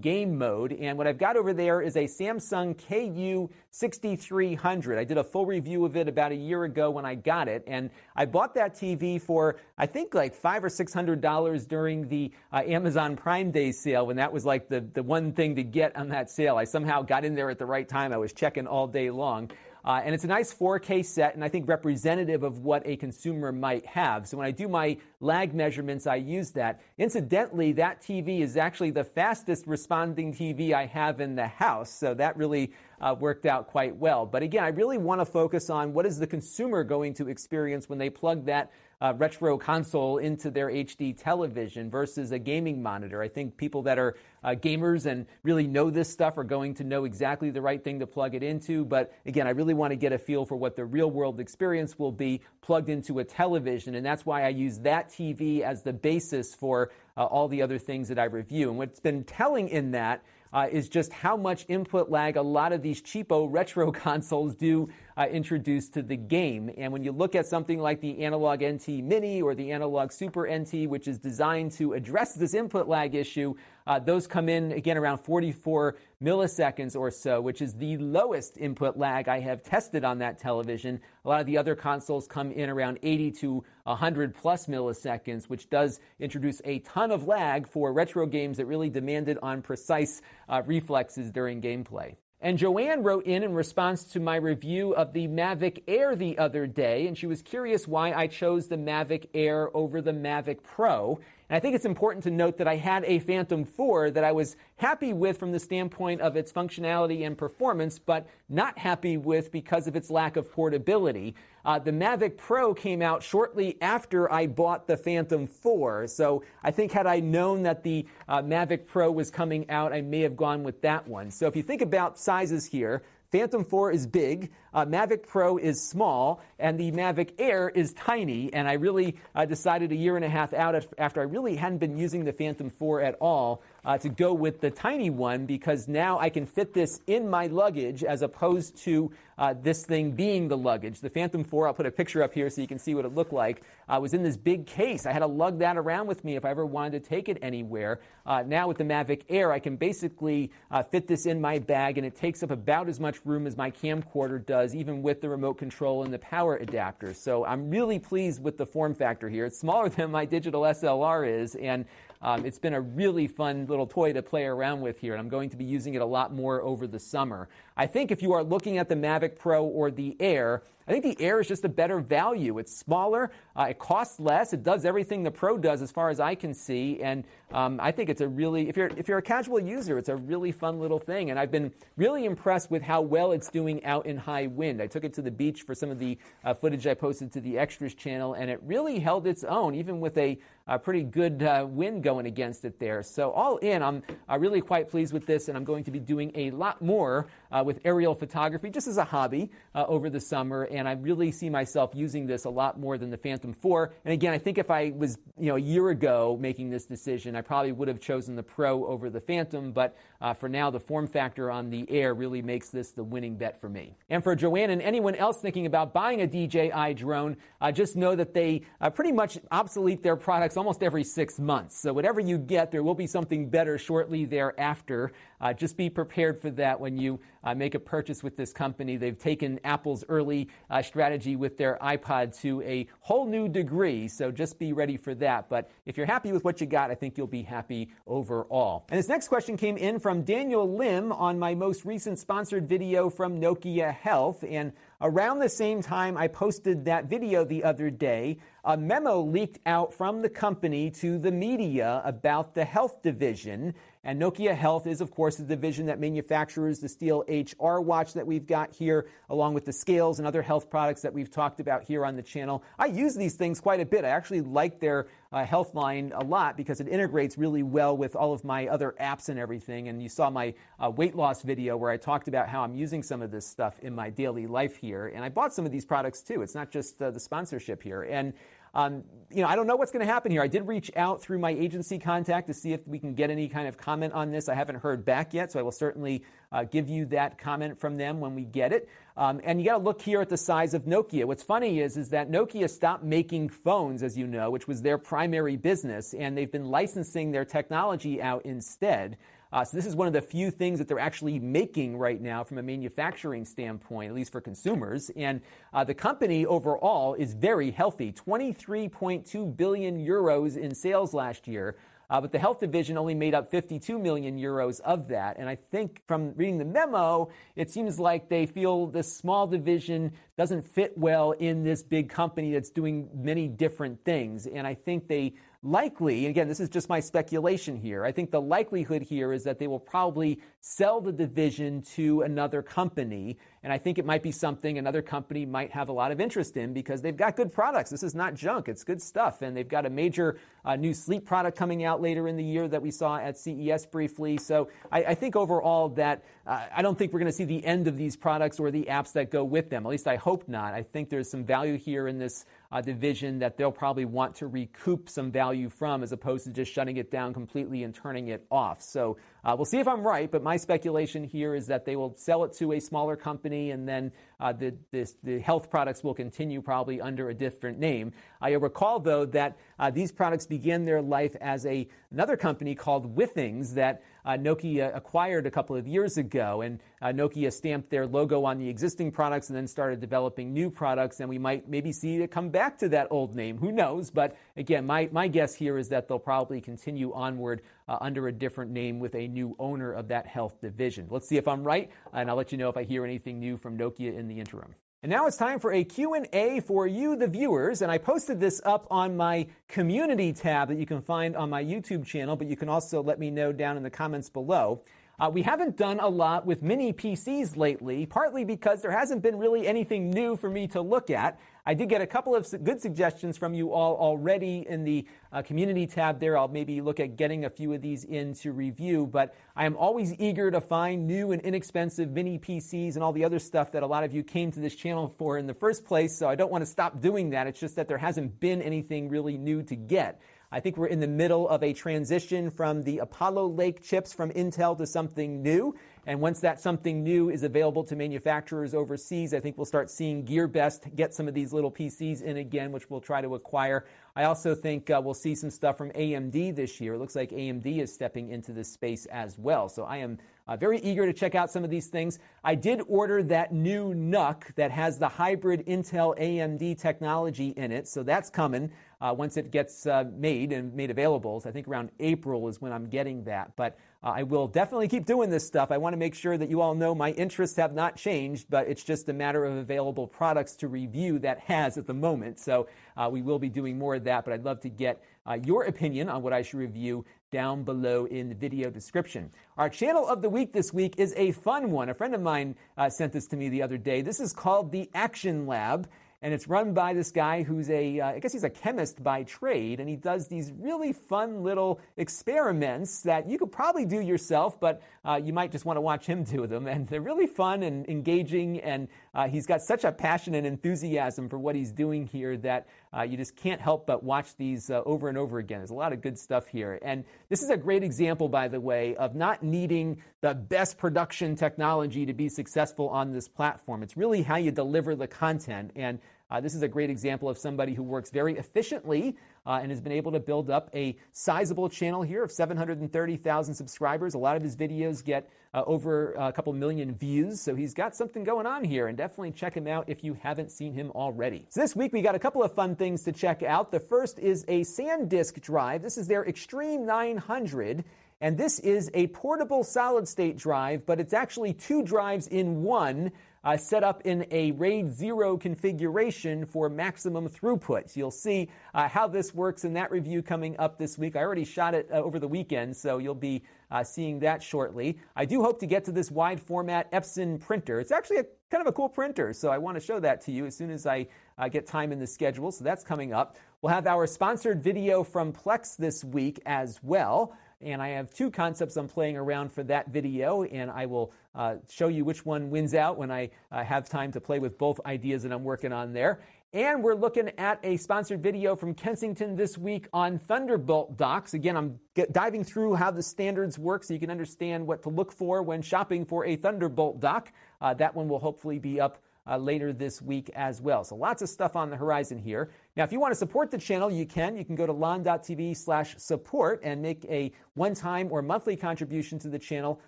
game 0.00 0.38
mode. 0.38 0.72
And 0.72 0.96
what 0.96 1.06
I've 1.06 1.18
got 1.18 1.36
over 1.36 1.52
there 1.52 1.82
is 1.82 1.96
a 1.96 2.04
Samsung 2.04 2.74
KU6300. 2.76 4.98
I 4.98 5.04
did 5.04 5.18
a 5.18 5.24
full 5.24 5.46
review 5.46 5.84
of 5.84 5.96
it 5.96 6.08
about 6.08 6.32
a 6.32 6.36
year 6.36 6.64
ago 6.64 6.90
when 6.90 7.04
I 7.04 7.14
got 7.14 7.48
it. 7.48 7.62
And 7.66 7.90
I 8.16 8.24
bought 8.24 8.54
that 8.54 8.74
TV 8.74 9.20
for, 9.20 9.56
I 9.76 9.84
think, 9.86 10.14
like 10.14 10.34
five 10.34 10.64
or 10.64 10.68
$600 10.68 11.68
during 11.68 12.08
the 12.08 12.32
uh, 12.52 12.62
Amazon 12.66 13.16
Prime 13.16 13.50
Day 13.50 13.72
sale 13.72 14.06
when 14.06 14.16
that 14.16 14.32
was 14.32 14.46
like 14.46 14.68
the, 14.68 14.80
the 14.80 15.02
one 15.02 15.32
thing 15.32 15.56
to 15.56 15.62
get 15.62 15.94
on 15.96 16.08
that 16.08 16.30
sale. 16.30 16.56
I 16.56 16.64
somehow 16.64 17.02
got 17.02 17.24
in 17.24 17.34
there 17.34 17.50
at 17.50 17.58
the 17.58 17.66
right 17.66 17.88
time. 17.88 18.12
I 18.12 18.16
was 18.16 18.32
checking 18.32 18.66
all 18.66 18.86
day 18.86 19.10
long. 19.10 19.50
Uh, 19.84 20.00
and 20.04 20.14
it's 20.14 20.22
a 20.22 20.28
nice 20.28 20.54
4K 20.54 21.04
set, 21.04 21.34
and 21.34 21.44
I 21.44 21.48
think 21.48 21.68
representative 21.68 22.44
of 22.44 22.60
what 22.60 22.82
a 22.86 22.96
consumer 22.96 23.50
might 23.50 23.84
have. 23.84 24.28
So 24.28 24.36
when 24.36 24.46
I 24.46 24.52
do 24.52 24.68
my 24.68 24.96
lag 25.20 25.54
measurements, 25.54 26.06
I 26.06 26.16
use 26.16 26.50
that. 26.52 26.80
Incidentally, 26.98 27.72
that 27.72 28.00
TV 28.00 28.40
is 28.40 28.56
actually 28.56 28.92
the 28.92 29.02
fastest 29.02 29.66
responding 29.66 30.32
TV 30.32 30.72
I 30.72 30.86
have 30.86 31.20
in 31.20 31.34
the 31.34 31.48
house. 31.48 31.90
So 31.90 32.14
that 32.14 32.36
really 32.36 32.72
uh, 33.00 33.16
worked 33.18 33.44
out 33.44 33.66
quite 33.66 33.96
well. 33.96 34.24
But 34.24 34.42
again, 34.42 34.62
I 34.62 34.68
really 34.68 34.98
want 34.98 35.20
to 35.20 35.24
focus 35.24 35.68
on 35.68 35.92
what 35.92 36.06
is 36.06 36.18
the 36.18 36.28
consumer 36.28 36.84
going 36.84 37.14
to 37.14 37.28
experience 37.28 37.88
when 37.88 37.98
they 37.98 38.08
plug 38.10 38.46
that 38.46 38.70
uh, 39.02 39.12
retro 39.18 39.58
console 39.58 40.18
into 40.18 40.48
their 40.48 40.68
HD 40.68 41.12
television 41.20 41.90
versus 41.90 42.30
a 42.30 42.38
gaming 42.38 42.80
monitor. 42.80 43.20
I 43.20 43.26
think 43.26 43.56
people 43.56 43.82
that 43.82 43.98
are 43.98 44.16
uh, 44.44 44.50
gamers 44.50 45.06
and 45.06 45.26
really 45.42 45.66
know 45.66 45.90
this 45.90 46.08
stuff 46.08 46.38
are 46.38 46.44
going 46.44 46.74
to 46.74 46.84
know 46.84 47.04
exactly 47.04 47.50
the 47.50 47.60
right 47.60 47.82
thing 47.82 47.98
to 47.98 48.06
plug 48.06 48.36
it 48.36 48.44
into. 48.44 48.84
But 48.84 49.12
again, 49.26 49.48
I 49.48 49.50
really 49.50 49.74
want 49.74 49.90
to 49.90 49.96
get 49.96 50.12
a 50.12 50.18
feel 50.18 50.46
for 50.46 50.54
what 50.54 50.76
the 50.76 50.84
real 50.84 51.10
world 51.10 51.40
experience 51.40 51.98
will 51.98 52.12
be 52.12 52.42
plugged 52.60 52.88
into 52.88 53.18
a 53.18 53.24
television. 53.24 53.96
And 53.96 54.06
that's 54.06 54.24
why 54.24 54.44
I 54.44 54.50
use 54.50 54.78
that 54.80 55.08
TV 55.08 55.62
as 55.62 55.82
the 55.82 55.92
basis 55.92 56.54
for 56.54 56.92
uh, 57.16 57.24
all 57.24 57.48
the 57.48 57.60
other 57.60 57.78
things 57.78 58.06
that 58.06 58.20
I 58.20 58.24
review. 58.24 58.68
And 58.68 58.78
what's 58.78 59.00
been 59.00 59.24
telling 59.24 59.68
in 59.68 59.90
that 59.90 60.22
uh, 60.52 60.68
is 60.70 60.88
just 60.88 61.12
how 61.12 61.36
much 61.36 61.64
input 61.68 62.10
lag 62.10 62.36
a 62.36 62.42
lot 62.42 62.72
of 62.72 62.82
these 62.82 63.02
cheapo 63.02 63.48
retro 63.50 63.90
consoles 63.92 64.54
do 64.54 64.88
uh, 65.16 65.26
introduce 65.30 65.88
to 65.90 66.02
the 66.02 66.16
game. 66.16 66.70
And 66.76 66.92
when 66.92 67.04
you 67.04 67.12
look 67.12 67.34
at 67.34 67.46
something 67.46 67.78
like 67.78 68.00
the 68.00 68.24
Analog 68.24 68.62
NT 68.62 68.88
Mini 69.04 69.42
or 69.42 69.54
the 69.54 69.72
Analog 69.72 70.12
Super 70.12 70.48
NT, 70.50 70.88
which 70.88 71.08
is 71.08 71.18
designed 71.18 71.72
to 71.72 71.92
address 71.92 72.34
this 72.34 72.54
input 72.54 72.88
lag 72.88 73.14
issue, 73.14 73.54
uh, 73.86 73.98
those 73.98 74.26
come 74.26 74.48
in 74.48 74.72
again 74.72 74.96
around 74.96 75.18
44 75.18 75.96
milliseconds 76.22 76.96
or 76.96 77.10
so, 77.10 77.40
which 77.40 77.60
is 77.60 77.74
the 77.74 77.96
lowest 77.98 78.56
input 78.58 78.96
lag 78.96 79.28
I 79.28 79.40
have 79.40 79.62
tested 79.62 80.04
on 80.04 80.18
that 80.18 80.38
television. 80.38 81.00
A 81.24 81.28
lot 81.28 81.40
of 81.40 81.46
the 81.46 81.58
other 81.58 81.74
consoles 81.74 82.26
come 82.26 82.52
in 82.52 82.70
around 82.70 82.98
80 83.02 83.32
to 83.32 83.64
100 83.84 84.34
plus 84.34 84.66
milliseconds, 84.66 85.46
which 85.46 85.68
does 85.68 85.98
introduce 86.20 86.60
a 86.64 86.78
ton 86.80 87.10
of 87.10 87.26
lag 87.26 87.66
for 87.66 87.92
retro 87.92 88.26
games 88.26 88.56
that 88.58 88.66
really 88.66 88.90
demanded 88.90 89.38
on 89.42 89.62
precise 89.62 90.22
uh, 90.48 90.62
reflexes 90.64 91.30
during 91.30 91.60
gameplay. 91.60 92.14
And 92.44 92.58
Joanne 92.58 93.04
wrote 93.04 93.24
in 93.24 93.44
in 93.44 93.54
response 93.54 94.02
to 94.06 94.18
my 94.18 94.34
review 94.34 94.96
of 94.96 95.12
the 95.12 95.28
Mavic 95.28 95.84
Air 95.86 96.16
the 96.16 96.36
other 96.38 96.66
day, 96.66 97.06
and 97.06 97.16
she 97.16 97.28
was 97.28 97.40
curious 97.40 97.86
why 97.86 98.12
I 98.12 98.26
chose 98.26 98.66
the 98.66 98.76
Mavic 98.76 99.28
Air 99.32 99.74
over 99.76 100.02
the 100.02 100.12
Mavic 100.12 100.64
Pro. 100.64 101.20
And 101.52 101.58
I 101.58 101.60
think 101.60 101.74
it's 101.74 101.84
important 101.84 102.24
to 102.24 102.30
note 102.30 102.56
that 102.56 102.66
I 102.66 102.76
had 102.76 103.04
a 103.04 103.18
Phantom 103.18 103.66
4 103.66 104.12
that 104.12 104.24
I 104.24 104.32
was 104.32 104.56
happy 104.76 105.12
with 105.12 105.36
from 105.36 105.52
the 105.52 105.60
standpoint 105.60 106.22
of 106.22 106.34
its 106.34 106.50
functionality 106.50 107.26
and 107.26 107.36
performance, 107.36 107.98
but 107.98 108.26
not 108.48 108.78
happy 108.78 109.18
with 109.18 109.52
because 109.52 109.86
of 109.86 109.94
its 109.94 110.08
lack 110.08 110.38
of 110.38 110.50
portability. 110.50 111.34
Uh, 111.66 111.78
the 111.78 111.90
Mavic 111.90 112.38
Pro 112.38 112.72
came 112.72 113.02
out 113.02 113.22
shortly 113.22 113.76
after 113.82 114.32
I 114.32 114.46
bought 114.46 114.86
the 114.86 114.96
Phantom 114.96 115.46
4. 115.46 116.06
So 116.06 116.42
I 116.62 116.70
think 116.70 116.90
had 116.90 117.06
I 117.06 117.20
known 117.20 117.64
that 117.64 117.82
the 117.82 118.06
uh, 118.30 118.40
Mavic 118.40 118.86
Pro 118.86 119.12
was 119.12 119.30
coming 119.30 119.68
out, 119.68 119.92
I 119.92 120.00
may 120.00 120.20
have 120.20 120.38
gone 120.38 120.62
with 120.62 120.80
that 120.80 121.06
one. 121.06 121.30
So 121.30 121.48
if 121.48 121.54
you 121.54 121.62
think 121.62 121.82
about 121.82 122.18
sizes 122.18 122.64
here, 122.64 123.02
Phantom 123.32 123.64
4 123.64 123.92
is 123.92 124.06
big, 124.06 124.52
uh, 124.74 124.84
Mavic 124.84 125.26
Pro 125.26 125.56
is 125.56 125.82
small, 125.82 126.42
and 126.58 126.78
the 126.78 126.92
Mavic 126.92 127.30
Air 127.38 127.70
is 127.70 127.94
tiny. 127.94 128.52
And 128.52 128.68
I 128.68 128.74
really 128.74 129.16
uh, 129.34 129.46
decided 129.46 129.90
a 129.90 129.96
year 129.96 130.16
and 130.16 130.24
a 130.24 130.28
half 130.28 130.52
out 130.52 130.74
after 130.98 131.22
I 131.22 131.24
really 131.24 131.56
hadn't 131.56 131.78
been 131.78 131.96
using 131.96 132.24
the 132.24 132.32
Phantom 132.34 132.68
4 132.68 133.00
at 133.00 133.16
all 133.20 133.62
uh, 133.84 133.98
to 133.98 134.08
go 134.08 134.32
with 134.32 134.60
the 134.60 134.70
tiny 134.70 135.10
one 135.10 135.46
because 135.46 135.88
now 135.88 136.18
I 136.18 136.30
can 136.30 136.46
fit 136.46 136.72
this 136.72 137.00
in 137.06 137.28
my 137.28 137.46
luggage 137.46 138.04
as 138.04 138.22
opposed 138.22 138.76
to 138.84 139.10
uh, 139.38 139.54
this 139.60 139.84
thing 139.84 140.12
being 140.12 140.46
the 140.48 140.56
luggage. 140.56 141.00
The 141.00 141.10
Phantom 141.10 141.42
4, 141.42 141.66
I'll 141.66 141.74
put 141.74 141.86
a 141.86 141.90
picture 141.90 142.22
up 142.22 142.32
here 142.32 142.48
so 142.48 142.60
you 142.60 142.68
can 142.68 142.78
see 142.78 142.94
what 142.94 143.04
it 143.04 143.14
looked 143.14 143.32
like, 143.32 143.62
uh, 143.88 143.98
was 144.00 144.14
in 144.14 144.22
this 144.22 144.36
big 144.36 144.66
case. 144.66 145.04
I 145.04 145.12
had 145.12 145.18
to 145.20 145.26
lug 145.26 145.58
that 145.58 145.76
around 145.76 146.06
with 146.06 146.22
me 146.22 146.36
if 146.36 146.44
I 146.44 146.50
ever 146.50 146.64
wanted 146.64 147.02
to 147.02 147.08
take 147.08 147.28
it 147.28 147.38
anywhere. 147.42 148.00
Uh, 148.24 148.44
now 148.46 148.68
with 148.68 148.78
the 148.78 148.84
Mavic 148.84 149.22
Air, 149.28 149.50
I 149.50 149.58
can 149.58 149.76
basically 149.76 150.52
uh, 150.70 150.82
fit 150.82 151.08
this 151.08 151.26
in 151.26 151.40
my 151.40 151.58
bag 151.58 151.98
and 151.98 152.06
it 152.06 152.14
takes 152.14 152.42
up 152.42 152.50
about 152.50 152.88
as 152.88 153.00
much 153.00 153.24
room 153.24 153.46
as 153.46 153.56
my 153.56 153.70
camcorder 153.70 154.44
does, 154.44 154.76
even 154.76 155.02
with 155.02 155.20
the 155.20 155.28
remote 155.28 155.54
control 155.54 156.04
and 156.04 156.12
the 156.12 156.18
power 156.20 156.56
adapter. 156.56 157.12
So 157.12 157.44
I'm 157.44 157.68
really 157.68 157.98
pleased 157.98 158.42
with 158.42 158.58
the 158.58 158.66
form 158.66 158.94
factor 158.94 159.28
here. 159.28 159.44
It's 159.46 159.58
smaller 159.58 159.88
than 159.88 160.10
my 160.10 160.24
digital 160.24 160.62
SLR 160.62 161.28
is, 161.28 161.56
and 161.56 161.84
um, 162.22 162.46
it's 162.46 162.58
been 162.58 162.74
a 162.74 162.80
really 162.80 163.26
fun 163.26 163.66
little 163.66 163.86
toy 163.86 164.12
to 164.12 164.22
play 164.22 164.44
around 164.44 164.80
with 164.80 164.98
here, 164.98 165.12
and 165.12 165.20
I'm 165.20 165.28
going 165.28 165.50
to 165.50 165.56
be 165.56 165.64
using 165.64 165.94
it 165.94 166.02
a 166.02 166.06
lot 166.06 166.32
more 166.32 166.62
over 166.62 166.86
the 166.86 166.98
summer. 166.98 167.48
I 167.76 167.86
think 167.86 168.10
if 168.10 168.22
you 168.22 168.32
are 168.32 168.42
looking 168.42 168.78
at 168.78 168.88
the 168.88 168.94
Mavic 168.94 169.38
Pro 169.38 169.64
or 169.64 169.90
the 169.90 170.16
Air, 170.20 170.62
I 170.86 170.92
think 170.92 171.04
the 171.04 171.24
Air 171.24 171.40
is 171.40 171.48
just 171.48 171.64
a 171.64 171.68
better 171.68 172.00
value. 172.00 172.58
It's 172.58 172.76
smaller, 172.76 173.30
uh, 173.56 173.68
it 173.70 173.78
costs 173.78 174.18
less, 174.18 174.52
it 174.52 174.62
does 174.62 174.84
everything 174.84 175.22
the 175.22 175.30
Pro 175.30 175.56
does 175.56 175.80
as 175.80 175.92
far 175.92 176.10
as 176.10 176.18
I 176.20 176.34
can 176.34 176.52
see, 176.54 177.00
and 177.00 177.24
um, 177.52 177.78
I 177.80 177.92
think 177.92 178.08
it's 178.08 178.20
a 178.20 178.28
really, 178.28 178.68
if 178.68 178.76
you're 178.76 178.90
if 178.96 179.08
you're 179.08 179.18
a 179.18 179.22
casual 179.22 179.60
user, 179.60 179.98
it's 179.98 180.08
a 180.08 180.16
really 180.16 180.52
fun 180.52 180.80
little 180.80 180.98
thing. 180.98 181.30
And 181.30 181.38
I've 181.38 181.50
been 181.50 181.72
really 181.96 182.24
impressed 182.24 182.70
with 182.70 182.82
how 182.82 183.00
well 183.00 183.32
it's 183.32 183.48
doing 183.48 183.84
out 183.84 184.06
in 184.06 184.16
high 184.16 184.46
wind. 184.46 184.80
I 184.82 184.86
took 184.86 185.04
it 185.04 185.14
to 185.14 185.22
the 185.22 185.30
beach 185.30 185.62
for 185.62 185.74
some 185.74 185.90
of 185.90 185.98
the 185.98 186.18
uh, 186.44 186.54
footage 186.54 186.86
I 186.86 186.94
posted 186.94 187.30
to 187.32 187.40
the 187.40 187.58
extras 187.58 187.94
channel, 187.94 188.34
and 188.34 188.50
it 188.50 188.60
really 188.64 188.98
held 188.98 189.26
its 189.26 189.44
own, 189.44 189.74
even 189.74 190.00
with 190.00 190.16
a, 190.18 190.38
a 190.66 190.78
pretty 190.78 191.02
good 191.02 191.42
uh, 191.42 191.66
wind 191.68 192.02
going 192.02 192.26
against 192.26 192.64
it 192.64 192.78
there. 192.78 193.02
So 193.02 193.30
all 193.30 193.58
in, 193.58 193.82
I'm 193.82 194.02
uh, 194.28 194.38
really 194.38 194.60
quite 194.60 194.88
pleased 194.88 195.12
with 195.12 195.26
this, 195.26 195.48
and 195.48 195.56
I'm 195.56 195.64
going 195.64 195.84
to 195.84 195.90
be 195.90 196.00
doing 196.00 196.32
a 196.34 196.50
lot 196.50 196.82
more 196.82 197.26
uh, 197.52 197.62
with 197.64 197.80
aerial 197.84 198.14
photography 198.14 198.70
just 198.70 198.88
as 198.88 198.96
a 198.96 199.04
hobby 199.04 199.50
uh, 199.74 199.84
over 199.86 200.10
the 200.10 200.20
summer. 200.20 200.64
And 200.64 200.88
I 200.88 200.92
really 200.92 201.30
see 201.30 201.50
myself 201.50 201.92
using 201.94 202.26
this 202.26 202.44
a 202.44 202.50
lot 202.50 202.80
more 202.80 202.98
than 202.98 203.10
the 203.10 203.18
Phantom 203.18 203.52
4. 203.52 203.92
And 204.04 204.12
again, 204.12 204.32
I 204.32 204.38
think 204.38 204.58
if 204.58 204.70
I 204.70 204.92
was 204.96 205.18
you 205.38 205.48
know 205.48 205.56
a 205.56 205.60
year 205.60 205.90
ago 205.90 206.38
making 206.40 206.70
this 206.70 206.86
decision, 206.86 207.36
I 207.36 207.42
probably 207.42 207.72
would 207.72 207.88
have 207.88 208.00
chosen 208.00 208.34
the 208.34 208.42
Pro 208.42 208.86
over 208.86 209.10
the 209.10 209.20
Phantom. 209.20 209.72
But 209.72 209.96
uh, 210.20 210.34
for 210.34 210.48
now, 210.48 210.70
the 210.70 210.80
form 210.80 211.06
factor 211.06 211.50
on 211.50 211.70
the 211.70 211.86
Air 211.90 212.14
really 212.14 212.42
makes 212.42 212.70
this 212.70 212.92
the 212.92 213.04
winning 213.04 213.36
bet 213.36 213.60
for 213.60 213.68
me. 213.68 213.96
And 214.08 214.22
for 214.24 214.34
Joanne 214.34 214.70
and 214.70 214.80
anyone 214.80 215.14
else 215.14 215.40
thinking 215.40 215.66
about 215.66 215.92
buying 215.92 216.22
a 216.22 216.26
DJI 216.26 216.94
drone, 216.94 217.36
uh, 217.60 217.72
just 217.72 217.96
know 217.96 218.14
that 218.14 218.32
they 218.34 218.62
uh, 218.80 218.90
pretty 218.90 219.12
much 219.12 219.38
obsolete 219.50 220.02
their 220.02 220.16
products 220.16 220.56
almost 220.56 220.82
every 220.82 221.04
six 221.04 221.38
months. 221.38 221.80
So 221.80 221.92
whatever 221.92 222.20
you 222.20 222.38
get, 222.38 222.70
there 222.70 222.82
will 222.82 222.94
be 222.94 223.06
something 223.06 223.48
better 223.48 223.78
shortly 223.78 224.24
thereafter. 224.24 225.12
Uh, 225.40 225.52
just 225.52 225.76
be 225.76 225.90
prepared 225.90 226.40
for 226.40 226.50
that 226.52 226.80
when 226.80 226.96
you 226.96 227.20
uh, 227.44 227.54
make 227.54 227.74
a 227.74 227.78
purchase 227.78 228.22
with 228.22 228.36
this 228.36 228.52
company. 228.52 228.96
They've 228.96 229.18
taken 229.18 229.60
Apple's 229.64 230.04
early 230.08 230.48
uh, 230.70 230.82
strategy 230.82 231.36
with 231.36 231.56
their 231.56 231.78
iPod 231.82 232.38
to 232.42 232.62
a 232.62 232.86
whole 233.00 233.26
new 233.26 233.48
degree, 233.48 234.08
so 234.08 234.30
just 234.30 234.58
be 234.58 234.72
ready 234.72 234.96
for 234.96 235.14
that. 235.16 235.48
But 235.48 235.70
if 235.86 235.96
you're 235.96 236.06
happy 236.06 236.32
with 236.32 236.44
what 236.44 236.60
you 236.60 236.66
got, 236.66 236.90
I 236.90 236.94
think 236.94 237.16
you'll 237.16 237.26
be 237.26 237.42
happy 237.42 237.90
overall. 238.06 238.86
And 238.90 238.98
this 238.98 239.08
next 239.08 239.28
question 239.28 239.56
came 239.56 239.76
in 239.76 239.98
from 239.98 240.22
Daniel 240.22 240.76
Lim 240.76 241.12
on 241.12 241.38
my 241.38 241.54
most 241.54 241.84
recent 241.84 242.18
sponsored 242.18 242.68
video 242.68 243.10
from 243.10 243.40
Nokia 243.40 243.94
Health. 243.94 244.44
And 244.46 244.72
around 245.02 245.40
the 245.40 245.48
same 245.48 245.82
time 245.82 246.16
I 246.16 246.28
posted 246.28 246.84
that 246.84 247.06
video 247.06 247.44
the 247.44 247.64
other 247.64 247.90
day, 247.90 248.38
a 248.64 248.76
memo 248.76 249.20
leaked 249.20 249.58
out 249.66 249.92
from 249.92 250.22
the 250.22 250.28
company 250.28 250.90
to 250.92 251.18
the 251.18 251.32
media 251.32 252.00
about 252.04 252.54
the 252.54 252.64
health 252.64 253.02
division. 253.02 253.74
And 254.04 254.20
Nokia 254.20 254.56
Health 254.56 254.86
is, 254.86 255.00
of 255.00 255.10
course, 255.10 255.36
the 255.36 255.44
division 255.44 255.86
that 255.86 255.98
manufactures 255.98 256.78
the 256.78 256.88
Steel 256.88 257.24
HR 257.28 257.80
watch 257.80 258.14
that 258.14 258.26
we've 258.26 258.46
got 258.46 258.72
here, 258.72 259.08
along 259.28 259.54
with 259.54 259.64
the 259.64 259.72
scales 259.72 260.18
and 260.18 260.26
other 260.26 260.42
health 260.42 260.70
products 260.70 261.02
that 261.02 261.12
we've 261.12 261.30
talked 261.30 261.58
about 261.58 261.82
here 261.82 262.06
on 262.06 262.16
the 262.16 262.22
channel. 262.22 262.62
I 262.78 262.86
use 262.86 263.14
these 263.16 263.34
things 263.34 263.60
quite 263.60 263.80
a 263.80 263.86
bit. 263.86 264.04
I 264.04 264.08
actually 264.08 264.40
like 264.40 264.78
their 264.78 265.08
uh, 265.32 265.44
health 265.44 265.74
line 265.74 266.12
a 266.14 266.24
lot 266.24 266.56
because 266.56 266.80
it 266.80 266.88
integrates 266.88 267.38
really 267.38 267.62
well 267.62 267.96
with 267.96 268.14
all 268.14 268.32
of 268.32 268.44
my 268.44 268.68
other 268.68 268.94
apps 269.00 269.28
and 269.28 269.38
everything. 269.38 269.88
And 269.88 270.02
you 270.02 270.08
saw 270.08 270.30
my 270.30 270.54
uh, 270.78 270.90
weight 270.90 271.14
loss 271.14 271.42
video 271.42 271.76
where 271.76 271.90
I 271.90 271.96
talked 271.96 272.28
about 272.28 272.48
how 272.48 272.62
I'm 272.62 272.74
using 272.74 273.02
some 273.02 273.22
of 273.22 273.30
this 273.30 273.46
stuff 273.46 273.78
in 273.80 273.94
my 273.94 274.10
daily 274.10 274.46
life 274.46 274.76
here. 274.76 275.08
And 275.14 275.24
I 275.24 275.28
bought 275.28 275.54
some 275.54 275.64
of 275.64 275.72
these 275.72 275.84
products 275.84 276.22
too. 276.22 276.42
It's 276.42 276.54
not 276.54 276.70
just 276.70 277.00
uh, 277.00 277.10
the 277.10 277.20
sponsorship 277.20 277.82
here. 277.82 278.02
And 278.02 278.34
um, 278.74 279.04
you 279.30 279.42
know, 279.42 279.48
I 279.48 279.56
don't 279.56 279.66
know 279.66 279.76
what's 279.76 279.90
going 279.90 280.04
to 280.06 280.12
happen 280.12 280.30
here. 280.30 280.42
I 280.42 280.46
did 280.46 280.66
reach 280.66 280.90
out 280.96 281.22
through 281.22 281.38
my 281.38 281.50
agency 281.50 281.98
contact 281.98 282.46
to 282.48 282.54
see 282.54 282.72
if 282.72 282.86
we 282.86 282.98
can 282.98 283.14
get 283.14 283.30
any 283.30 283.48
kind 283.48 283.66
of 283.66 283.76
comment 283.76 284.12
on 284.12 284.30
this. 284.30 284.48
I 284.48 284.54
haven't 284.54 284.76
heard 284.76 285.04
back 285.04 285.32
yet, 285.32 285.52
so 285.52 285.58
I 285.58 285.62
will 285.62 285.72
certainly 285.72 286.22
uh, 286.50 286.64
give 286.64 286.88
you 286.88 287.06
that 287.06 287.38
comment 287.38 287.78
from 287.78 287.96
them 287.96 288.20
when 288.20 288.34
we 288.34 288.42
get 288.42 288.72
it. 288.72 288.88
Um, 289.16 289.40
and 289.44 289.60
you 289.60 289.66
got 289.66 289.78
to 289.78 289.84
look 289.84 290.00
here 290.00 290.20
at 290.20 290.28
the 290.28 290.36
size 290.36 290.74
of 290.74 290.84
Nokia. 290.84 291.24
What's 291.24 291.42
funny 291.42 291.80
is, 291.80 291.96
is 291.96 292.10
that 292.10 292.30
Nokia 292.30 292.68
stopped 292.68 293.04
making 293.04 293.48
phones, 293.50 294.02
as 294.02 294.16
you 294.16 294.26
know, 294.26 294.50
which 294.50 294.68
was 294.68 294.82
their 294.82 294.98
primary 294.98 295.56
business, 295.56 296.14
and 296.14 296.36
they've 296.36 296.52
been 296.52 296.66
licensing 296.66 297.30
their 297.30 297.44
technology 297.44 298.20
out 298.22 298.44
instead. 298.44 299.16
Uh, 299.52 299.62
so 299.64 299.76
this 299.76 299.84
is 299.84 299.94
one 299.94 300.06
of 300.06 300.14
the 300.14 300.22
few 300.22 300.50
things 300.50 300.78
that 300.78 300.88
they're 300.88 300.98
actually 300.98 301.38
making 301.38 301.98
right 301.98 302.20
now 302.22 302.42
from 302.42 302.56
a 302.56 302.62
manufacturing 302.62 303.44
standpoint, 303.44 304.08
at 304.08 304.14
least 304.14 304.32
for 304.32 304.40
consumers. 304.40 305.10
And 305.14 305.42
uh, 305.74 305.84
the 305.84 305.94
company 305.94 306.46
overall 306.46 307.14
is 307.14 307.34
very 307.34 307.70
healthy 307.70 308.12
23.2 308.12 309.56
billion 309.56 309.98
euros 309.98 310.56
in 310.56 310.74
sales 310.74 311.12
last 311.12 311.46
year. 311.46 311.76
Uh, 312.08 312.20
but 312.20 312.30
the 312.30 312.38
health 312.38 312.60
division 312.60 312.98
only 312.98 313.14
made 313.14 313.34
up 313.34 313.50
52 313.50 313.98
million 313.98 314.38
euros 314.38 314.80
of 314.80 315.08
that. 315.08 315.38
And 315.38 315.48
I 315.48 315.56
think 315.56 316.02
from 316.06 316.34
reading 316.34 316.58
the 316.58 316.64
memo, 316.64 317.30
it 317.56 317.70
seems 317.70 317.98
like 317.98 318.28
they 318.28 318.44
feel 318.44 318.86
this 318.86 319.16
small 319.16 319.46
division 319.46 320.12
doesn't 320.36 320.62
fit 320.62 320.96
well 320.96 321.32
in 321.32 321.64
this 321.64 321.82
big 321.82 322.10
company 322.10 322.52
that's 322.52 322.68
doing 322.68 323.08
many 323.14 323.48
different 323.48 324.04
things. 324.04 324.46
And 324.46 324.66
I 324.66 324.74
think 324.74 325.08
they 325.08 325.34
likely, 325.62 326.26
again, 326.26 326.48
this 326.48 326.58
is 326.58 326.68
just 326.68 326.88
my 326.88 326.98
speculation 326.98 327.76
here, 327.76 328.04
I 328.04 328.10
think 328.10 328.32
the 328.32 328.40
likelihood 328.40 329.02
here 329.02 329.32
is 329.32 329.44
that 329.44 329.60
they 329.60 329.68
will 329.68 329.78
probably 329.78 330.40
sell 330.60 331.00
the 331.00 331.12
division 331.12 331.82
to 331.94 332.22
another 332.22 332.62
company. 332.62 333.38
And 333.62 333.72
I 333.72 333.78
think 333.78 333.98
it 333.98 334.04
might 334.04 334.24
be 334.24 334.32
something 334.32 334.76
another 334.76 335.02
company 335.02 335.46
might 335.46 335.70
have 335.70 335.88
a 335.88 335.92
lot 335.92 336.10
of 336.10 336.20
interest 336.20 336.56
in 336.56 336.72
because 336.72 337.00
they've 337.00 337.16
got 337.16 337.36
good 337.36 337.52
products. 337.52 337.90
This 337.90 338.02
is 338.02 338.12
not 338.12 338.34
junk, 338.34 338.68
it's 338.68 338.82
good 338.82 339.00
stuff. 339.00 339.42
And 339.42 339.56
they've 339.56 339.68
got 339.68 339.86
a 339.86 339.90
major 339.90 340.36
uh, 340.64 340.74
new 340.74 340.92
sleep 340.92 341.24
product 341.24 341.56
coming 341.56 341.84
out 341.84 342.02
later 342.02 342.26
in 342.26 342.36
the 342.36 342.44
year 342.44 342.66
that 342.66 342.82
we 342.82 342.90
saw 342.90 343.18
at 343.18 343.38
CES 343.38 343.86
briefly. 343.86 344.38
So 344.38 344.68
I, 344.90 345.04
I 345.04 345.14
think 345.14 345.36
overall 345.36 345.90
that 345.90 346.24
uh, 346.44 346.66
I 346.74 346.82
don't 346.82 346.98
think 346.98 347.12
we're 347.12 347.20
going 347.20 347.30
to 347.30 347.36
see 347.36 347.44
the 347.44 347.64
end 347.64 347.86
of 347.86 347.96
these 347.96 348.16
products 348.16 348.58
or 348.58 348.72
the 348.72 348.86
apps 348.86 349.12
that 349.12 349.30
go 349.30 349.44
with 349.44 349.70
them. 349.70 349.86
At 349.86 349.90
least 349.90 350.08
I 350.08 350.16
hope 350.16 350.48
not. 350.48 350.74
I 350.74 350.82
think 350.82 351.08
there's 351.08 351.30
some 351.30 351.44
value 351.44 351.78
here 351.78 352.08
in 352.08 352.18
this 352.18 352.46
uh, 352.72 352.80
division 352.80 353.38
that 353.38 353.56
they'll 353.56 353.70
probably 353.70 354.06
want 354.06 354.34
to 354.34 354.46
recoup 354.46 355.08
some 355.08 355.30
value 355.30 355.68
from 355.68 356.02
as 356.02 356.12
opposed 356.12 356.44
to 356.44 356.50
just 356.50 356.72
shutting 356.72 356.96
it 356.96 357.10
down 357.10 357.34
completely 357.34 357.84
and 357.84 357.94
turning 357.94 358.28
it 358.28 358.44
off. 358.50 358.82
So 358.82 359.18
uh, 359.44 359.54
we'll 359.56 359.64
see 359.64 359.80
if 359.80 359.88
I'm 359.88 360.02
right, 360.02 360.30
but 360.30 360.42
my 360.42 360.56
speculation 360.56 361.24
here 361.24 361.54
is 361.54 361.66
that 361.66 361.84
they 361.84 361.96
will 361.96 362.14
sell 362.16 362.44
it 362.44 362.52
to 362.58 362.72
a 362.72 362.80
smaller 362.80 363.16
company 363.16 363.72
and 363.72 363.88
then 363.88 364.12
uh, 364.38 364.52
the, 364.52 364.74
this, 364.90 365.14
the 365.22 365.40
health 365.40 365.70
products 365.70 366.02
will 366.02 366.14
continue 366.14 366.60
probably 366.60 367.00
under 367.00 367.30
a 367.30 367.34
different 367.34 367.78
name. 367.78 368.12
I 368.40 368.52
recall, 368.52 369.00
though, 369.00 369.24
that 369.26 369.56
uh, 369.78 369.90
these 369.90 370.12
products 370.12 370.46
began 370.46 370.84
their 370.84 371.02
life 371.02 371.36
as 371.40 371.64
a, 371.66 371.88
another 372.10 372.36
company 372.36 372.74
called 372.74 373.16
Withings 373.16 373.74
that 373.74 374.02
uh, 374.24 374.32
Nokia 374.32 374.94
acquired 374.96 375.46
a 375.46 375.50
couple 375.50 375.76
of 375.76 375.86
years 375.86 376.16
ago. 376.16 376.62
And 376.62 376.80
uh, 377.00 377.06
Nokia 377.06 377.52
stamped 377.52 377.90
their 377.90 378.06
logo 378.06 378.44
on 378.44 378.58
the 378.58 378.68
existing 378.68 379.12
products 379.12 379.48
and 379.48 379.56
then 379.56 379.66
started 379.66 380.00
developing 380.00 380.52
new 380.52 380.70
products. 380.70 381.20
And 381.20 381.28
we 381.28 381.38
might 381.38 381.68
maybe 381.68 381.92
see 381.92 382.16
it 382.16 382.30
come 382.30 382.50
back 382.50 382.78
to 382.78 382.88
that 382.90 383.08
old 383.10 383.34
name. 383.34 383.58
Who 383.58 383.72
knows? 383.72 384.10
But 384.10 384.36
again, 384.56 384.86
my, 384.86 385.08
my 385.12 385.28
guess 385.28 385.54
here 385.54 385.78
is 385.78 385.88
that 385.88 386.08
they'll 386.08 386.18
probably 386.18 386.60
continue 386.60 387.12
onward 387.12 387.62
uh, 387.88 387.98
under 388.00 388.28
a 388.28 388.32
different 388.32 388.70
name 388.70 389.00
with 389.00 389.14
a 389.14 389.28
new 389.32 389.56
owner 389.58 389.92
of 389.92 390.08
that 390.08 390.26
health 390.26 390.60
division. 390.60 391.06
Let's 391.10 391.28
see 391.28 391.36
if 391.36 391.48
I'm 391.48 391.64
right, 391.64 391.90
and 392.12 392.28
I'll 392.30 392.36
let 392.36 392.52
you 392.52 392.58
know 392.58 392.68
if 392.68 392.76
I 392.76 392.84
hear 392.84 393.04
anything 393.04 393.40
new 393.40 393.56
from 393.56 393.76
Nokia 393.76 394.16
in 394.16 394.28
the 394.28 394.38
interim. 394.38 394.74
And 395.02 395.10
now 395.10 395.26
it's 395.26 395.36
time 395.36 395.58
for 395.58 395.72
a 395.72 395.82
Q&A 395.82 396.60
for 396.60 396.86
you, 396.86 397.16
the 397.16 397.26
viewers. 397.26 397.82
And 397.82 397.90
I 397.90 397.98
posted 397.98 398.38
this 398.38 398.60
up 398.64 398.86
on 398.88 399.16
my 399.16 399.48
community 399.66 400.32
tab 400.32 400.68
that 400.68 400.78
you 400.78 400.86
can 400.86 401.02
find 401.02 401.34
on 401.34 401.50
my 401.50 401.64
YouTube 401.64 402.06
channel, 402.06 402.36
but 402.36 402.46
you 402.46 402.54
can 402.54 402.68
also 402.68 403.02
let 403.02 403.18
me 403.18 403.28
know 403.28 403.50
down 403.50 403.76
in 403.76 403.82
the 403.82 403.90
comments 403.90 404.30
below. 404.30 404.84
Uh, 405.18 405.28
we 405.28 405.42
haven't 405.42 405.76
done 405.76 405.98
a 405.98 406.08
lot 406.08 406.46
with 406.46 406.62
mini 406.62 406.92
PCs 406.92 407.56
lately, 407.56 408.06
partly 408.06 408.44
because 408.44 408.80
there 408.80 408.92
hasn't 408.92 409.22
been 409.22 409.38
really 409.38 409.66
anything 409.66 410.08
new 410.08 410.36
for 410.36 410.48
me 410.48 410.68
to 410.68 410.80
look 410.80 411.10
at. 411.10 411.38
I 411.64 411.74
did 411.74 411.88
get 411.88 412.00
a 412.00 412.08
couple 412.08 412.34
of 412.34 412.48
good 412.64 412.82
suggestions 412.82 413.38
from 413.38 413.54
you 413.54 413.72
all 413.72 413.94
already 413.94 414.66
in 414.68 414.82
the 414.82 415.06
uh, 415.30 415.42
community 415.42 415.86
tab 415.86 416.18
there. 416.18 416.36
I'll 416.36 416.48
maybe 416.48 416.80
look 416.80 416.98
at 416.98 417.14
getting 417.14 417.44
a 417.44 417.50
few 417.50 417.72
of 417.72 417.80
these 417.80 418.02
in 418.02 418.34
to 418.36 418.50
review, 418.50 419.06
but 419.06 419.36
I 419.54 419.64
am 419.64 419.76
always 419.76 420.12
eager 420.18 420.50
to 420.50 420.60
find 420.60 421.06
new 421.06 421.30
and 421.30 421.40
inexpensive 421.40 422.10
mini 422.10 422.36
PCs 422.40 422.96
and 422.96 423.04
all 423.04 423.12
the 423.12 423.24
other 423.24 423.38
stuff 423.38 423.70
that 423.72 423.84
a 423.84 423.86
lot 423.86 424.02
of 424.02 424.12
you 424.12 424.24
came 424.24 424.50
to 424.50 424.58
this 424.58 424.74
channel 424.74 425.14
for 425.18 425.38
in 425.38 425.46
the 425.46 425.54
first 425.54 425.84
place, 425.84 426.18
so 426.18 426.28
I 426.28 426.34
don't 426.34 426.50
want 426.50 426.62
to 426.62 426.70
stop 426.70 427.00
doing 427.00 427.30
that. 427.30 427.46
It's 427.46 427.60
just 427.60 427.76
that 427.76 427.86
there 427.86 427.98
hasn't 427.98 428.40
been 428.40 428.60
anything 428.60 429.08
really 429.08 429.38
new 429.38 429.62
to 429.62 429.76
get. 429.76 430.20
I 430.50 430.60
think 430.60 430.76
we're 430.76 430.88
in 430.88 431.00
the 431.00 431.06
middle 431.06 431.48
of 431.48 431.62
a 431.62 431.72
transition 431.72 432.50
from 432.50 432.82
the 432.82 432.98
Apollo 432.98 433.46
Lake 433.50 433.82
chips 433.82 434.12
from 434.12 434.30
Intel 434.32 434.76
to 434.76 434.86
something 434.86 435.42
new. 435.42 435.76
And 436.04 436.20
once 436.20 436.40
that 436.40 436.60
something 436.60 437.04
new 437.04 437.30
is 437.30 437.44
available 437.44 437.84
to 437.84 437.94
manufacturers 437.94 438.74
overseas, 438.74 439.32
I 439.32 439.38
think 439.38 439.56
we'll 439.56 439.64
start 439.64 439.88
seeing 439.88 440.24
GearBest 440.24 440.96
get 440.96 441.14
some 441.14 441.28
of 441.28 441.34
these 441.34 441.52
little 441.52 441.70
PCs 441.70 442.22
in 442.22 442.38
again, 442.38 442.72
which 442.72 442.90
we'll 442.90 443.00
try 443.00 443.20
to 443.20 443.36
acquire. 443.36 443.86
I 444.16 444.24
also 444.24 444.54
think 444.54 444.90
uh, 444.90 445.00
we'll 445.02 445.14
see 445.14 445.36
some 445.36 445.50
stuff 445.50 445.78
from 445.78 445.90
AMD 445.92 446.56
this 446.56 446.80
year. 446.80 446.94
It 446.94 446.98
looks 446.98 447.14
like 447.14 447.30
AMD 447.30 447.78
is 447.78 447.94
stepping 447.94 448.30
into 448.30 448.52
this 448.52 448.70
space 448.72 449.06
as 449.06 449.38
well. 449.38 449.68
So 449.68 449.84
I 449.84 449.98
am 449.98 450.18
uh, 450.48 450.56
very 450.56 450.78
eager 450.80 451.06
to 451.06 451.12
check 451.12 451.34
out 451.34 451.50
some 451.50 451.64
of 451.64 451.70
these 451.70 451.86
things. 451.88 452.18
I 452.42 452.54
did 452.54 452.80
order 452.88 453.22
that 453.24 453.52
new 453.52 453.94
NUC 453.94 454.54
that 454.56 454.70
has 454.70 454.98
the 454.98 455.08
hybrid 455.08 455.66
Intel 455.66 456.18
AMD 456.18 456.80
technology 456.80 457.48
in 457.56 457.72
it, 457.72 457.88
so 457.88 458.02
that's 458.02 458.30
coming 458.30 458.70
uh, 459.00 459.12
once 459.16 459.36
it 459.36 459.50
gets 459.50 459.86
uh, 459.86 460.04
made 460.14 460.52
and 460.52 460.72
made 460.74 460.90
available. 460.90 461.40
So 461.40 461.48
I 461.48 461.52
think 461.52 461.66
around 461.66 461.90
April 461.98 462.48
is 462.48 462.60
when 462.60 462.72
I'm 462.72 462.88
getting 462.88 463.24
that. 463.24 463.56
But 463.56 463.76
uh, 464.02 464.12
I 464.16 464.22
will 464.22 464.46
definitely 464.46 464.88
keep 464.88 465.06
doing 465.06 465.28
this 465.28 465.46
stuff. 465.46 465.70
I 465.70 465.78
want 465.78 465.92
to 465.92 465.96
make 465.96 466.14
sure 466.14 466.38
that 466.38 466.48
you 466.48 466.60
all 466.60 466.74
know 466.74 466.94
my 466.94 467.10
interests 467.12 467.56
have 467.56 467.74
not 467.74 467.96
changed, 467.96 468.46
but 468.48 468.68
it's 468.68 468.84
just 468.84 469.08
a 469.08 469.12
matter 469.12 469.44
of 469.44 469.56
available 469.56 470.06
products 470.06 470.54
to 470.56 470.68
review 470.68 471.18
that 471.20 471.40
has 471.40 471.78
at 471.78 471.86
the 471.86 471.94
moment. 471.94 472.38
So 472.38 472.68
uh, 472.96 473.08
we 473.10 473.22
will 473.22 473.38
be 473.38 473.48
doing 473.48 473.78
more 473.78 473.96
of 473.96 474.04
that, 474.04 474.24
but 474.24 474.34
I'd 474.34 474.44
love 474.44 474.60
to 474.60 474.68
get 474.68 475.02
uh, 475.26 475.38
your 475.44 475.64
opinion 475.64 476.08
on 476.08 476.22
what 476.22 476.32
I 476.32 476.42
should 476.42 476.58
review 476.58 477.04
down 477.32 477.64
below 477.64 478.04
in 478.04 478.28
the 478.28 478.34
video 478.34 478.70
description. 478.70 479.30
Our 479.56 479.68
channel 479.68 480.06
of 480.06 480.22
the 480.22 480.28
week 480.28 480.52
this 480.52 480.72
week 480.72 480.94
is 480.98 481.14
a 481.16 481.32
fun 481.32 481.72
one. 481.72 481.88
A 481.88 481.94
friend 481.94 482.14
of 482.14 482.20
mine 482.20 482.54
uh, 482.76 482.90
sent 482.90 483.12
this 483.12 483.26
to 483.28 483.36
me 483.36 483.48
the 483.48 483.62
other 483.62 483.78
day. 483.78 484.02
This 484.02 484.20
is 484.20 484.32
called 484.32 484.70
the 484.70 484.88
Action 484.94 485.46
Lab 485.46 485.88
and 486.22 486.32
it's 486.32 486.46
run 486.46 486.72
by 486.72 486.94
this 486.94 487.10
guy 487.10 487.42
who's 487.42 487.68
a, 487.68 487.98
uh, 487.98 488.06
I 488.10 488.18
guess 488.20 488.32
he's 488.32 488.44
a 488.44 488.50
chemist 488.50 489.02
by 489.02 489.24
trade, 489.24 489.80
and 489.80 489.88
he 489.88 489.96
does 489.96 490.28
these 490.28 490.52
really 490.52 490.92
fun 490.92 491.42
little 491.42 491.80
experiments 491.96 493.02
that 493.02 493.28
you 493.28 493.38
could 493.38 493.50
probably 493.50 493.84
do 493.84 494.00
yourself, 494.00 494.60
but 494.60 494.82
uh, 495.04 495.20
you 495.22 495.32
might 495.32 495.50
just 495.50 495.64
want 495.64 495.78
to 495.78 495.80
watch 495.80 496.06
him 496.06 496.22
do 496.22 496.46
them. 496.46 496.68
And 496.68 496.86
they're 496.86 497.00
really 497.00 497.26
fun 497.26 497.64
and 497.64 497.88
engaging, 497.88 498.60
and 498.60 498.86
uh, 499.14 499.28
he's 499.28 499.46
got 499.46 499.60
such 499.60 499.84
a 499.84 499.92
passion 499.92 500.34
and 500.34 500.46
enthusiasm 500.46 501.28
for 501.28 501.38
what 501.38 501.54
he's 501.54 501.70
doing 501.70 502.06
here 502.06 502.36
that 502.38 502.66
uh, 502.96 503.02
you 503.02 503.16
just 503.16 503.36
can't 503.36 503.60
help 503.60 503.86
but 503.86 504.02
watch 504.02 504.34
these 504.36 504.70
uh, 504.70 504.82
over 504.86 505.08
and 505.08 505.18
over 505.18 505.38
again. 505.38 505.58
There's 505.58 505.70
a 505.70 505.74
lot 505.74 505.92
of 505.92 506.00
good 506.00 506.18
stuff 506.18 506.46
here. 506.46 506.78
And 506.82 507.04
this 507.28 507.42
is 507.42 507.50
a 507.50 507.56
great 507.56 507.82
example, 507.82 508.28
by 508.28 508.48
the 508.48 508.60
way, 508.60 508.96
of 508.96 509.14
not 509.14 509.42
needing 509.42 510.02
the 510.22 510.34
best 510.34 510.78
production 510.78 511.36
technology 511.36 512.06
to 512.06 512.14
be 512.14 512.28
successful 512.28 512.88
on 512.88 513.12
this 513.12 513.28
platform. 513.28 513.82
It's 513.82 513.96
really 513.96 514.22
how 514.22 514.36
you 514.36 514.50
deliver 514.50 514.94
the 514.94 515.08
content. 515.08 515.72
And 515.76 515.98
uh, 516.32 516.40
this 516.40 516.54
is 516.54 516.62
a 516.62 516.68
great 516.68 516.88
example 516.88 517.28
of 517.28 517.36
somebody 517.36 517.74
who 517.74 517.82
works 517.82 518.08
very 518.08 518.38
efficiently 518.38 519.14
uh, 519.44 519.58
and 519.60 519.70
has 519.70 519.82
been 519.82 519.92
able 519.92 520.12
to 520.12 520.18
build 520.18 520.48
up 520.48 520.70
a 520.74 520.96
sizable 521.12 521.68
channel 521.68 522.00
here 522.00 522.24
of 522.24 522.32
730,000 522.32 523.54
subscribers. 523.54 524.14
A 524.14 524.18
lot 524.18 524.36
of 524.36 524.42
his 524.42 524.56
videos 524.56 525.04
get 525.04 525.28
uh, 525.52 525.62
over 525.66 526.14
a 526.14 526.32
couple 526.32 526.54
million 526.54 526.94
views, 526.94 527.42
so 527.42 527.54
he's 527.54 527.74
got 527.74 527.94
something 527.94 528.24
going 528.24 528.46
on 528.46 528.64
here, 528.64 528.86
and 528.88 528.96
definitely 528.96 529.32
check 529.32 529.54
him 529.54 529.66
out 529.66 529.84
if 529.88 530.02
you 530.02 530.14
haven't 530.14 530.50
seen 530.50 530.72
him 530.72 530.90
already. 530.92 531.44
So 531.50 531.60
this 531.60 531.76
week 531.76 531.92
we 531.92 532.00
got 532.00 532.14
a 532.14 532.18
couple 532.18 532.42
of 532.42 532.54
fun 532.54 532.76
things 532.76 533.02
to 533.02 533.12
check 533.12 533.42
out. 533.42 533.70
The 533.70 533.80
first 533.80 534.18
is 534.18 534.42
a 534.48 534.62
SanDisk 534.62 535.42
drive. 535.42 535.82
This 535.82 535.98
is 535.98 536.08
their 536.08 536.24
Extreme 536.24 536.86
900. 536.86 537.84
And 538.22 538.38
this 538.38 538.60
is 538.60 538.88
a 538.94 539.08
portable 539.08 539.64
solid 539.64 540.06
state 540.06 540.38
drive, 540.38 540.86
but 540.86 541.00
it's 541.00 541.12
actually 541.12 541.52
two 541.54 541.82
drives 541.82 542.28
in 542.28 542.62
one 542.62 543.10
uh, 543.44 543.56
set 543.56 543.82
up 543.82 544.02
in 544.04 544.26
a 544.30 544.52
RAID 544.52 544.90
0 544.90 545.36
configuration 545.36 546.46
for 546.46 546.68
maximum 546.68 547.28
throughput. 547.28 547.90
So 547.90 547.98
you'll 547.98 548.10
see 548.10 548.50
uh, 548.74 548.88
how 548.88 549.08
this 549.08 549.34
works 549.34 549.64
in 549.64 549.74
that 549.74 549.90
review 549.90 550.22
coming 550.22 550.56
up 550.58 550.78
this 550.78 550.96
week. 550.96 551.16
I 551.16 551.20
already 551.20 551.44
shot 551.44 551.74
it 551.74 551.88
uh, 551.92 551.96
over 551.96 552.18
the 552.18 552.28
weekend, 552.28 552.76
so 552.76 552.98
you'll 552.98 553.14
be 553.14 553.42
uh, 553.70 553.82
seeing 553.82 554.20
that 554.20 554.42
shortly. 554.42 554.98
I 555.16 555.24
do 555.24 555.42
hope 555.42 555.60
to 555.60 555.66
get 555.66 555.86
to 555.86 555.92
this 555.92 556.10
wide 556.10 556.40
format 556.40 556.90
Epson 556.92 557.40
printer. 557.40 557.80
It's 557.80 557.92
actually 557.92 558.18
a 558.18 558.26
kind 558.50 558.60
of 558.60 558.66
a 558.66 558.72
cool 558.72 558.88
printer, 558.88 559.32
so 559.32 559.48
I 559.48 559.58
want 559.58 559.78
to 559.78 559.84
show 559.84 559.98
that 560.00 560.20
to 560.26 560.32
you 560.32 560.46
as 560.46 560.56
soon 560.56 560.70
as 560.70 560.86
I 560.86 561.08
uh, 561.38 561.48
get 561.48 561.66
time 561.66 561.90
in 561.90 561.98
the 561.98 562.06
schedule. 562.06 562.52
So 562.52 562.64
that's 562.64 562.84
coming 562.84 563.12
up. 563.12 563.36
We'll 563.62 563.72
have 563.72 563.86
our 563.86 564.06
sponsored 564.06 564.62
video 564.62 565.04
from 565.04 565.32
Plex 565.32 565.76
this 565.76 566.04
week 566.04 566.40
as 566.44 566.78
well. 566.82 567.36
And 567.62 567.80
I 567.80 567.90
have 567.90 568.12
two 568.12 568.30
concepts 568.30 568.76
I'm 568.76 568.88
playing 568.88 569.16
around 569.16 569.52
for 569.52 569.62
that 569.64 569.88
video, 569.88 570.42
and 570.42 570.70
I 570.70 570.86
will 570.86 571.12
uh, 571.34 571.56
show 571.70 571.88
you 571.88 572.04
which 572.04 572.26
one 572.26 572.50
wins 572.50 572.74
out 572.74 572.98
when 572.98 573.10
I 573.10 573.30
uh, 573.50 573.62
have 573.62 573.88
time 573.88 574.12
to 574.12 574.20
play 574.20 574.38
with 574.38 574.58
both 574.58 574.80
ideas 574.84 575.22
that 575.22 575.32
I'm 575.32 575.44
working 575.44 575.72
on 575.72 575.92
there. 575.92 576.20
And 576.54 576.82
we're 576.82 576.94
looking 576.94 577.30
at 577.38 577.60
a 577.62 577.78
sponsored 577.78 578.22
video 578.22 578.54
from 578.54 578.74
Kensington 578.74 579.36
this 579.36 579.56
week 579.56 579.88
on 579.92 580.18
Thunderbolt 580.18 580.98
docks. 580.98 581.32
Again, 581.32 581.56
I'm 581.56 581.78
diving 582.10 582.44
through 582.44 582.74
how 582.74 582.90
the 582.90 583.02
standards 583.02 583.58
work 583.58 583.84
so 583.84 583.94
you 583.94 584.00
can 584.00 584.10
understand 584.10 584.66
what 584.66 584.82
to 584.82 584.90
look 584.90 585.12
for 585.12 585.42
when 585.42 585.62
shopping 585.62 586.04
for 586.04 586.26
a 586.26 586.36
Thunderbolt 586.36 587.00
dock. 587.00 587.32
Uh, 587.60 587.72
that 587.74 587.94
one 587.94 588.06
will 588.06 588.18
hopefully 588.18 588.58
be 588.58 588.80
up 588.80 588.98
uh, 589.26 589.36
later 589.36 589.72
this 589.72 590.02
week 590.02 590.30
as 590.34 590.60
well. 590.60 590.84
So 590.84 590.96
lots 590.96 591.22
of 591.22 591.28
stuff 591.28 591.56
on 591.56 591.70
the 591.70 591.76
horizon 591.76 592.18
here. 592.18 592.50
Now, 592.76 592.84
if 592.84 592.92
you 592.92 592.98
want 592.98 593.12
to 593.12 593.16
support 593.16 593.50
the 593.50 593.58
channel, 593.58 593.90
you 593.90 594.06
can. 594.06 594.36
You 594.36 594.44
can 594.44 594.56
go 594.56 594.66
to 594.66 594.72
lon.tv 594.72 595.56
slash 595.56 595.94
support 595.98 596.60
and 596.64 596.80
make 596.80 597.04
a 597.04 597.32
one-time 597.54 598.08
or 598.10 598.22
monthly 598.22 598.56
contribution 598.56 599.18
to 599.20 599.28
the 599.28 599.38
channel. 599.38 599.80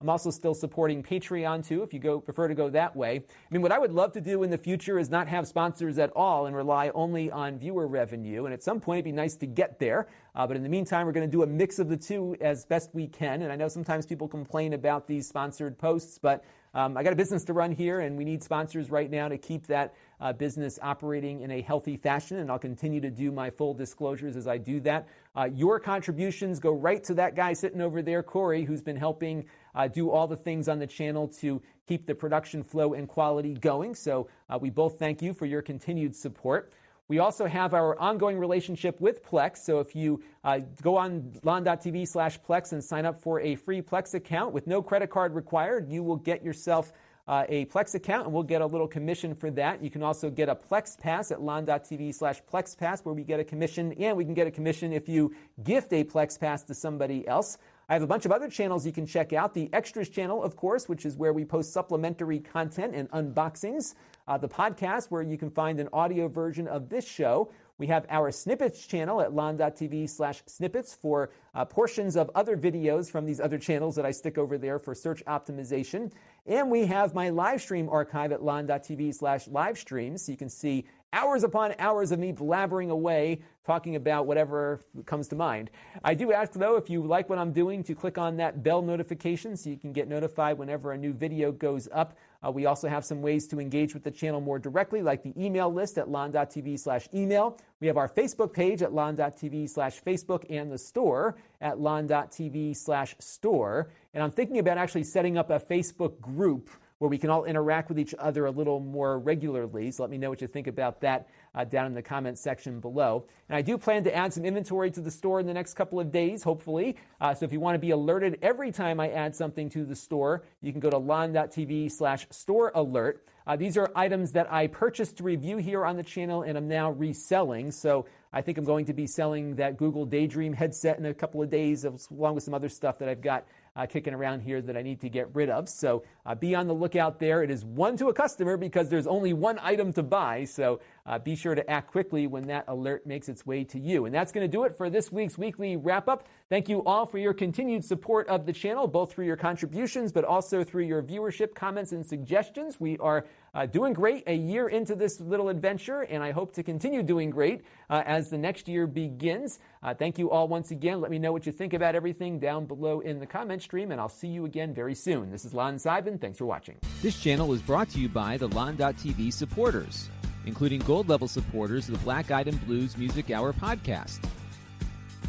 I'm 0.00 0.10
also 0.10 0.30
still 0.30 0.54
supporting 0.54 1.02
Patreon 1.02 1.66
too, 1.66 1.82
if 1.82 1.94
you 1.94 2.00
go 2.00 2.20
prefer 2.20 2.48
to 2.48 2.54
go 2.54 2.68
that 2.70 2.94
way. 2.94 3.16
I 3.16 3.54
mean, 3.54 3.62
what 3.62 3.72
I 3.72 3.78
would 3.78 3.92
love 3.92 4.12
to 4.12 4.20
do 4.20 4.42
in 4.42 4.50
the 4.50 4.58
future 4.58 4.98
is 4.98 5.08
not 5.08 5.28
have 5.28 5.46
sponsors 5.46 5.98
at 5.98 6.10
all 6.16 6.46
and 6.46 6.56
rely 6.56 6.90
only 6.94 7.30
on 7.30 7.58
viewer 7.58 7.86
revenue. 7.86 8.44
And 8.44 8.52
at 8.52 8.62
some 8.62 8.80
point, 8.80 8.98
it'd 8.98 9.04
be 9.04 9.12
nice 9.12 9.36
to 9.36 9.46
get 9.46 9.78
there. 9.78 10.08
Uh, 10.34 10.46
but 10.46 10.56
in 10.56 10.62
the 10.64 10.68
meantime, 10.68 11.06
we're 11.06 11.12
going 11.12 11.28
to 11.28 11.32
do 11.32 11.44
a 11.44 11.46
mix 11.46 11.78
of 11.78 11.88
the 11.88 11.96
two 11.96 12.36
as 12.40 12.66
best 12.66 12.90
we 12.92 13.06
can. 13.06 13.42
And 13.42 13.52
I 13.52 13.56
know 13.56 13.68
sometimes 13.68 14.04
people 14.04 14.26
complain 14.26 14.72
about 14.72 15.06
these 15.06 15.28
sponsored 15.28 15.78
posts, 15.78 16.18
but 16.18 16.44
um, 16.74 16.96
I 16.96 17.02
got 17.02 17.12
a 17.12 17.16
business 17.16 17.44
to 17.44 17.52
run 17.52 17.72
here, 17.72 18.00
and 18.00 18.16
we 18.16 18.24
need 18.24 18.42
sponsors 18.42 18.90
right 18.90 19.10
now 19.10 19.28
to 19.28 19.38
keep 19.38 19.66
that 19.68 19.94
uh, 20.20 20.32
business 20.32 20.78
operating 20.82 21.42
in 21.42 21.50
a 21.52 21.62
healthy 21.62 21.96
fashion. 21.96 22.38
And 22.38 22.50
I'll 22.50 22.58
continue 22.58 23.00
to 23.00 23.10
do 23.10 23.30
my 23.30 23.50
full 23.50 23.74
disclosures 23.74 24.36
as 24.36 24.46
I 24.48 24.58
do 24.58 24.80
that. 24.80 25.06
Uh, 25.36 25.48
your 25.52 25.78
contributions 25.78 26.58
go 26.58 26.72
right 26.72 27.02
to 27.04 27.14
that 27.14 27.36
guy 27.36 27.52
sitting 27.52 27.80
over 27.80 28.02
there, 28.02 28.22
Corey, 28.22 28.64
who's 28.64 28.82
been 28.82 28.96
helping 28.96 29.44
uh, 29.74 29.86
do 29.86 30.10
all 30.10 30.26
the 30.26 30.36
things 30.36 30.68
on 30.68 30.78
the 30.78 30.86
channel 30.86 31.28
to 31.28 31.62
keep 31.86 32.06
the 32.06 32.14
production 32.14 32.62
flow 32.62 32.94
and 32.94 33.08
quality 33.08 33.54
going. 33.54 33.94
So 33.94 34.28
uh, 34.48 34.58
we 34.60 34.70
both 34.70 34.98
thank 34.98 35.22
you 35.22 35.32
for 35.32 35.46
your 35.46 35.62
continued 35.62 36.16
support. 36.16 36.72
We 37.06 37.18
also 37.18 37.46
have 37.46 37.74
our 37.74 37.98
ongoing 37.98 38.38
relationship 38.38 38.98
with 39.00 39.22
Plex. 39.22 39.58
So 39.58 39.78
if 39.80 39.94
you 39.94 40.22
uh, 40.42 40.60
go 40.80 40.96
on 40.96 41.32
lon.tv 41.42 42.08
slash 42.08 42.40
Plex 42.40 42.72
and 42.72 42.82
sign 42.82 43.04
up 43.04 43.20
for 43.20 43.40
a 43.40 43.56
free 43.56 43.82
Plex 43.82 44.14
account 44.14 44.54
with 44.54 44.66
no 44.66 44.82
credit 44.82 45.10
card 45.10 45.34
required, 45.34 45.88
you 45.90 46.02
will 46.02 46.16
get 46.16 46.42
yourself 46.42 46.92
uh, 47.26 47.44
a 47.48 47.66
Plex 47.66 47.94
account 47.94 48.24
and 48.24 48.34
we'll 48.34 48.42
get 48.42 48.62
a 48.62 48.66
little 48.66 48.88
commission 48.88 49.34
for 49.34 49.50
that. 49.50 49.82
You 49.82 49.90
can 49.90 50.02
also 50.02 50.30
get 50.30 50.48
a 50.48 50.54
Plex 50.54 50.98
Pass 50.98 51.30
at 51.30 51.42
lon.tv 51.42 52.14
slash 52.14 52.42
Plex 52.50 52.76
Pass 52.76 53.04
where 53.04 53.14
we 53.14 53.22
get 53.22 53.40
a 53.40 53.44
commission 53.44 53.92
and 53.94 54.16
we 54.16 54.24
can 54.24 54.34
get 54.34 54.46
a 54.46 54.50
commission 54.50 54.92
if 54.92 55.08
you 55.08 55.34
gift 55.62 55.92
a 55.92 56.04
Plex 56.04 56.38
Pass 56.38 56.62
to 56.64 56.74
somebody 56.74 57.26
else. 57.28 57.58
I 57.88 57.92
have 57.94 58.02
a 58.02 58.06
bunch 58.06 58.24
of 58.24 58.32
other 58.32 58.48
channels 58.48 58.86
you 58.86 58.92
can 58.92 59.06
check 59.06 59.32
out. 59.32 59.54
The 59.54 59.68
Extras 59.72 60.08
channel, 60.08 60.42
of 60.42 60.56
course, 60.56 60.88
which 60.88 61.04
is 61.04 61.16
where 61.16 61.32
we 61.32 61.44
post 61.44 61.72
supplementary 61.72 62.40
content 62.40 62.94
and 62.94 63.10
unboxings. 63.10 63.94
Uh, 64.26 64.38
the 64.38 64.48
podcast, 64.48 65.10
where 65.10 65.20
you 65.20 65.36
can 65.36 65.50
find 65.50 65.78
an 65.78 65.88
audio 65.92 66.28
version 66.28 66.66
of 66.66 66.88
this 66.88 67.06
show. 67.06 67.50
We 67.76 67.88
have 67.88 68.06
our 68.08 68.30
snippets 68.30 68.86
channel 68.86 69.20
at 69.20 69.34
lon.tv 69.34 70.08
slash 70.08 70.42
snippets 70.46 70.94
for 70.94 71.30
uh, 71.54 71.64
portions 71.64 72.16
of 72.16 72.30
other 72.34 72.56
videos 72.56 73.10
from 73.10 73.26
these 73.26 73.40
other 73.40 73.58
channels 73.58 73.96
that 73.96 74.06
I 74.06 74.12
stick 74.12 74.38
over 74.38 74.56
there 74.56 74.78
for 74.78 74.94
search 74.94 75.24
optimization. 75.26 76.12
And 76.46 76.70
we 76.70 76.86
have 76.86 77.14
my 77.14 77.30
live 77.30 77.60
stream 77.60 77.88
archive 77.88 78.32
at 78.32 78.42
lon.tv 78.42 79.14
slash 79.14 79.48
live 79.48 79.76
streams. 79.76 80.24
So 80.24 80.32
you 80.32 80.38
can 80.38 80.48
see 80.48 80.86
hours 81.14 81.44
upon 81.44 81.74
hours 81.78 82.12
of 82.12 82.18
me 82.18 82.32
blabbering 82.32 82.90
away 82.90 83.40
talking 83.64 83.96
about 83.96 84.26
whatever 84.26 84.80
comes 85.06 85.28
to 85.28 85.36
mind. 85.36 85.70
I 86.02 86.14
do 86.14 86.32
ask 86.32 86.52
though, 86.52 86.76
if 86.76 86.90
you 86.90 87.02
like 87.02 87.30
what 87.30 87.38
I'm 87.38 87.52
doing, 87.52 87.82
to 87.84 87.94
click 87.94 88.18
on 88.18 88.36
that 88.36 88.62
bell 88.62 88.82
notification 88.82 89.56
so 89.56 89.70
you 89.70 89.78
can 89.78 89.92
get 89.92 90.08
notified 90.08 90.58
whenever 90.58 90.92
a 90.92 90.98
new 90.98 91.14
video 91.14 91.50
goes 91.50 91.88
up. 91.92 92.18
Uh, 92.44 92.50
we 92.50 92.66
also 92.66 92.88
have 92.88 93.04
some 93.04 93.22
ways 93.22 93.46
to 93.46 93.58
engage 93.58 93.94
with 93.94 94.04
the 94.04 94.10
channel 94.10 94.40
more 94.40 94.58
directly, 94.58 95.00
like 95.00 95.22
the 95.22 95.32
email 95.42 95.72
list 95.72 95.96
at 95.96 96.10
lon.tv 96.10 96.78
slash 96.78 97.08
email. 97.14 97.58
We 97.80 97.86
have 97.86 97.96
our 97.96 98.08
Facebook 98.08 98.52
page 98.52 98.82
at 98.82 98.92
lon.tv 98.92 99.70
slash 99.70 100.02
Facebook 100.02 100.44
and 100.50 100.70
the 100.70 100.78
store 100.78 101.36
at 101.62 101.80
lon.tv 101.80 102.76
slash 102.76 103.14
store. 103.18 103.88
And 104.12 104.22
I'm 104.22 104.30
thinking 104.30 104.58
about 104.58 104.76
actually 104.76 105.04
setting 105.04 105.38
up 105.38 105.50
a 105.50 105.58
Facebook 105.58 106.20
group 106.20 106.68
where 107.04 107.10
we 107.10 107.18
can 107.18 107.28
all 107.28 107.44
interact 107.44 107.90
with 107.90 107.98
each 107.98 108.14
other 108.18 108.46
a 108.46 108.50
little 108.50 108.80
more 108.80 109.18
regularly. 109.18 109.90
So 109.90 110.02
let 110.02 110.10
me 110.10 110.16
know 110.16 110.30
what 110.30 110.40
you 110.40 110.46
think 110.46 110.68
about 110.68 111.02
that 111.02 111.28
uh, 111.54 111.62
down 111.62 111.84
in 111.84 111.92
the 111.92 112.00
comments 112.00 112.40
section 112.40 112.80
below. 112.80 113.26
And 113.50 113.56
I 113.56 113.60
do 113.60 113.76
plan 113.76 114.04
to 114.04 114.16
add 114.16 114.32
some 114.32 114.46
inventory 114.46 114.90
to 114.92 115.02
the 115.02 115.10
store 115.10 115.38
in 115.38 115.46
the 115.46 115.52
next 115.52 115.74
couple 115.74 116.00
of 116.00 116.10
days, 116.10 116.42
hopefully. 116.42 116.96
Uh, 117.20 117.34
so 117.34 117.44
if 117.44 117.52
you 117.52 117.60
want 117.60 117.74
to 117.74 117.78
be 117.78 117.90
alerted 117.90 118.38
every 118.40 118.72
time 118.72 119.00
I 119.00 119.10
add 119.10 119.36
something 119.36 119.68
to 119.68 119.84
the 119.84 119.94
store, 119.94 120.44
you 120.62 120.72
can 120.72 120.80
go 120.80 120.88
to 120.88 120.96
lon.tv 120.96 121.92
slash 121.92 122.26
store 122.30 122.72
alert. 122.74 123.22
Uh, 123.46 123.54
these 123.54 123.76
are 123.76 123.90
items 123.94 124.32
that 124.32 124.50
I 124.50 124.66
purchased 124.68 125.18
to 125.18 125.24
review 125.24 125.58
here 125.58 125.84
on 125.84 125.98
the 125.98 126.02
channel 126.02 126.40
and 126.40 126.56
I'm 126.56 126.68
now 126.68 126.92
reselling. 126.92 127.70
So 127.70 128.06
I 128.32 128.40
think 128.40 128.56
I'm 128.56 128.64
going 128.64 128.86
to 128.86 128.94
be 128.94 129.06
selling 129.06 129.56
that 129.56 129.76
Google 129.76 130.06
Daydream 130.06 130.54
headset 130.54 130.98
in 130.98 131.04
a 131.04 131.12
couple 131.12 131.42
of 131.42 131.50
days, 131.50 131.84
along 131.84 132.34
with 132.34 132.44
some 132.44 132.54
other 132.54 132.70
stuff 132.70 132.98
that 133.00 133.10
I've 133.10 133.20
got 133.20 133.44
uh, 133.76 133.86
kicking 133.86 134.14
around 134.14 134.40
here 134.40 134.62
that 134.62 134.76
I 134.76 134.82
need 134.82 135.00
to 135.00 135.08
get 135.08 135.34
rid 135.34 135.50
of. 135.50 135.68
So 135.68 136.04
uh, 136.26 136.34
be 136.34 136.54
on 136.54 136.66
the 136.66 136.74
lookout 136.74 137.18
there. 137.18 137.42
It 137.42 137.50
is 137.50 137.64
one 137.64 137.96
to 137.96 138.08
a 138.08 138.14
customer 138.14 138.56
because 138.56 138.88
there's 138.88 139.06
only 139.06 139.32
one 139.32 139.58
item 139.60 139.92
to 139.94 140.02
buy. 140.02 140.44
So 140.44 140.80
uh, 141.06 141.18
be 141.18 141.34
sure 141.34 141.54
to 141.54 141.68
act 141.70 141.90
quickly 141.90 142.26
when 142.26 142.46
that 142.46 142.64
alert 142.68 143.06
makes 143.06 143.28
its 143.28 143.44
way 143.44 143.64
to 143.64 143.78
you. 143.78 144.06
And 144.06 144.14
that's 144.14 144.32
going 144.32 144.44
to 144.44 144.50
do 144.50 144.64
it 144.64 144.76
for 144.76 144.88
this 144.88 145.10
week's 145.10 145.36
weekly 145.36 145.76
wrap 145.76 146.08
up. 146.08 146.28
Thank 146.48 146.68
you 146.68 146.84
all 146.84 147.04
for 147.06 147.18
your 147.18 147.34
continued 147.34 147.84
support 147.84 148.28
of 148.28 148.46
the 148.46 148.52
channel, 148.52 148.86
both 148.86 149.12
through 149.12 149.26
your 149.26 149.36
contributions, 149.36 150.12
but 150.12 150.24
also 150.24 150.62
through 150.62 150.84
your 150.84 151.02
viewership, 151.02 151.54
comments, 151.54 151.92
and 151.92 152.06
suggestions. 152.06 152.78
We 152.78 152.96
are 152.98 153.26
uh, 153.54 153.66
doing 153.66 153.92
great 153.92 154.24
a 154.26 154.34
year 154.34 154.68
into 154.68 154.94
this 154.94 155.20
little 155.20 155.48
adventure, 155.48 156.02
and 156.02 156.22
I 156.22 156.32
hope 156.32 156.52
to 156.54 156.62
continue 156.62 157.02
doing 157.02 157.30
great 157.30 157.62
uh, 157.88 158.02
as 158.04 158.28
the 158.28 158.38
next 158.38 158.66
year 158.68 158.86
begins. 158.86 159.60
Uh, 159.82 159.94
thank 159.94 160.18
you 160.18 160.30
all 160.30 160.48
once 160.48 160.70
again. 160.70 161.00
Let 161.00 161.10
me 161.10 161.18
know 161.18 161.32
what 161.32 161.46
you 161.46 161.52
think 161.52 161.72
about 161.72 161.94
everything 161.94 162.38
down 162.38 162.66
below 162.66 163.00
in 163.00 163.20
the 163.20 163.26
comment 163.26 163.62
stream, 163.62 163.92
and 163.92 164.00
I'll 164.00 164.08
see 164.08 164.28
you 164.28 164.44
again 164.44 164.74
very 164.74 164.94
soon. 164.94 165.30
This 165.30 165.44
is 165.44 165.54
Lon 165.54 165.76
Seidman. 165.76 166.20
Thanks 166.20 166.38
for 166.38 166.46
watching. 166.46 166.76
This 167.00 167.20
channel 167.20 167.52
is 167.52 167.62
brought 167.62 167.88
to 167.90 168.00
you 168.00 168.08
by 168.08 168.36
the 168.36 168.48
Lon.TV 168.48 169.32
supporters, 169.32 170.08
including 170.46 170.80
gold 170.80 171.08
level 171.08 171.28
supporters 171.28 171.88
of 171.88 171.94
the 171.94 172.04
Black 172.04 172.30
Eyed 172.30 172.48
and 172.48 172.64
Blues 172.66 172.96
Music 172.96 173.30
Hour 173.30 173.52
podcast. 173.52 174.28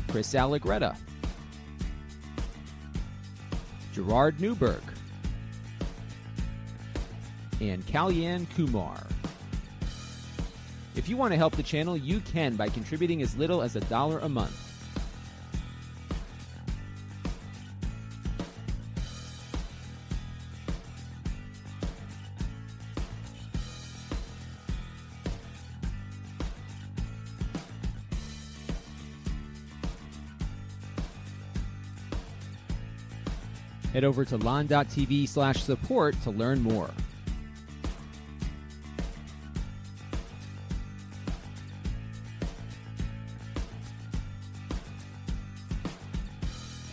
Chris 0.07 0.33
Allegretta, 0.33 0.95
Gerard 3.93 4.39
Newberg, 4.39 4.81
and 7.61 7.85
Kalyan 7.85 8.47
Kumar. 8.55 9.01
If 10.95 11.09
you 11.09 11.17
want 11.17 11.33
to 11.33 11.37
help 11.37 11.55
the 11.55 11.63
channel, 11.63 11.97
you 11.97 12.19
can 12.21 12.55
by 12.55 12.69
contributing 12.69 13.21
as 13.21 13.35
little 13.35 13.61
as 13.61 13.75
a 13.75 13.81
dollar 13.81 14.19
a 14.19 14.29
month. 14.29 14.61
Head 33.95 34.03
over 34.03 34.25
to 34.25 34.35
lon.tv 34.35 35.25
slash 35.29 35.63
support 35.63 36.21
to 36.23 36.31
learn 36.31 36.61
more. 36.61 36.89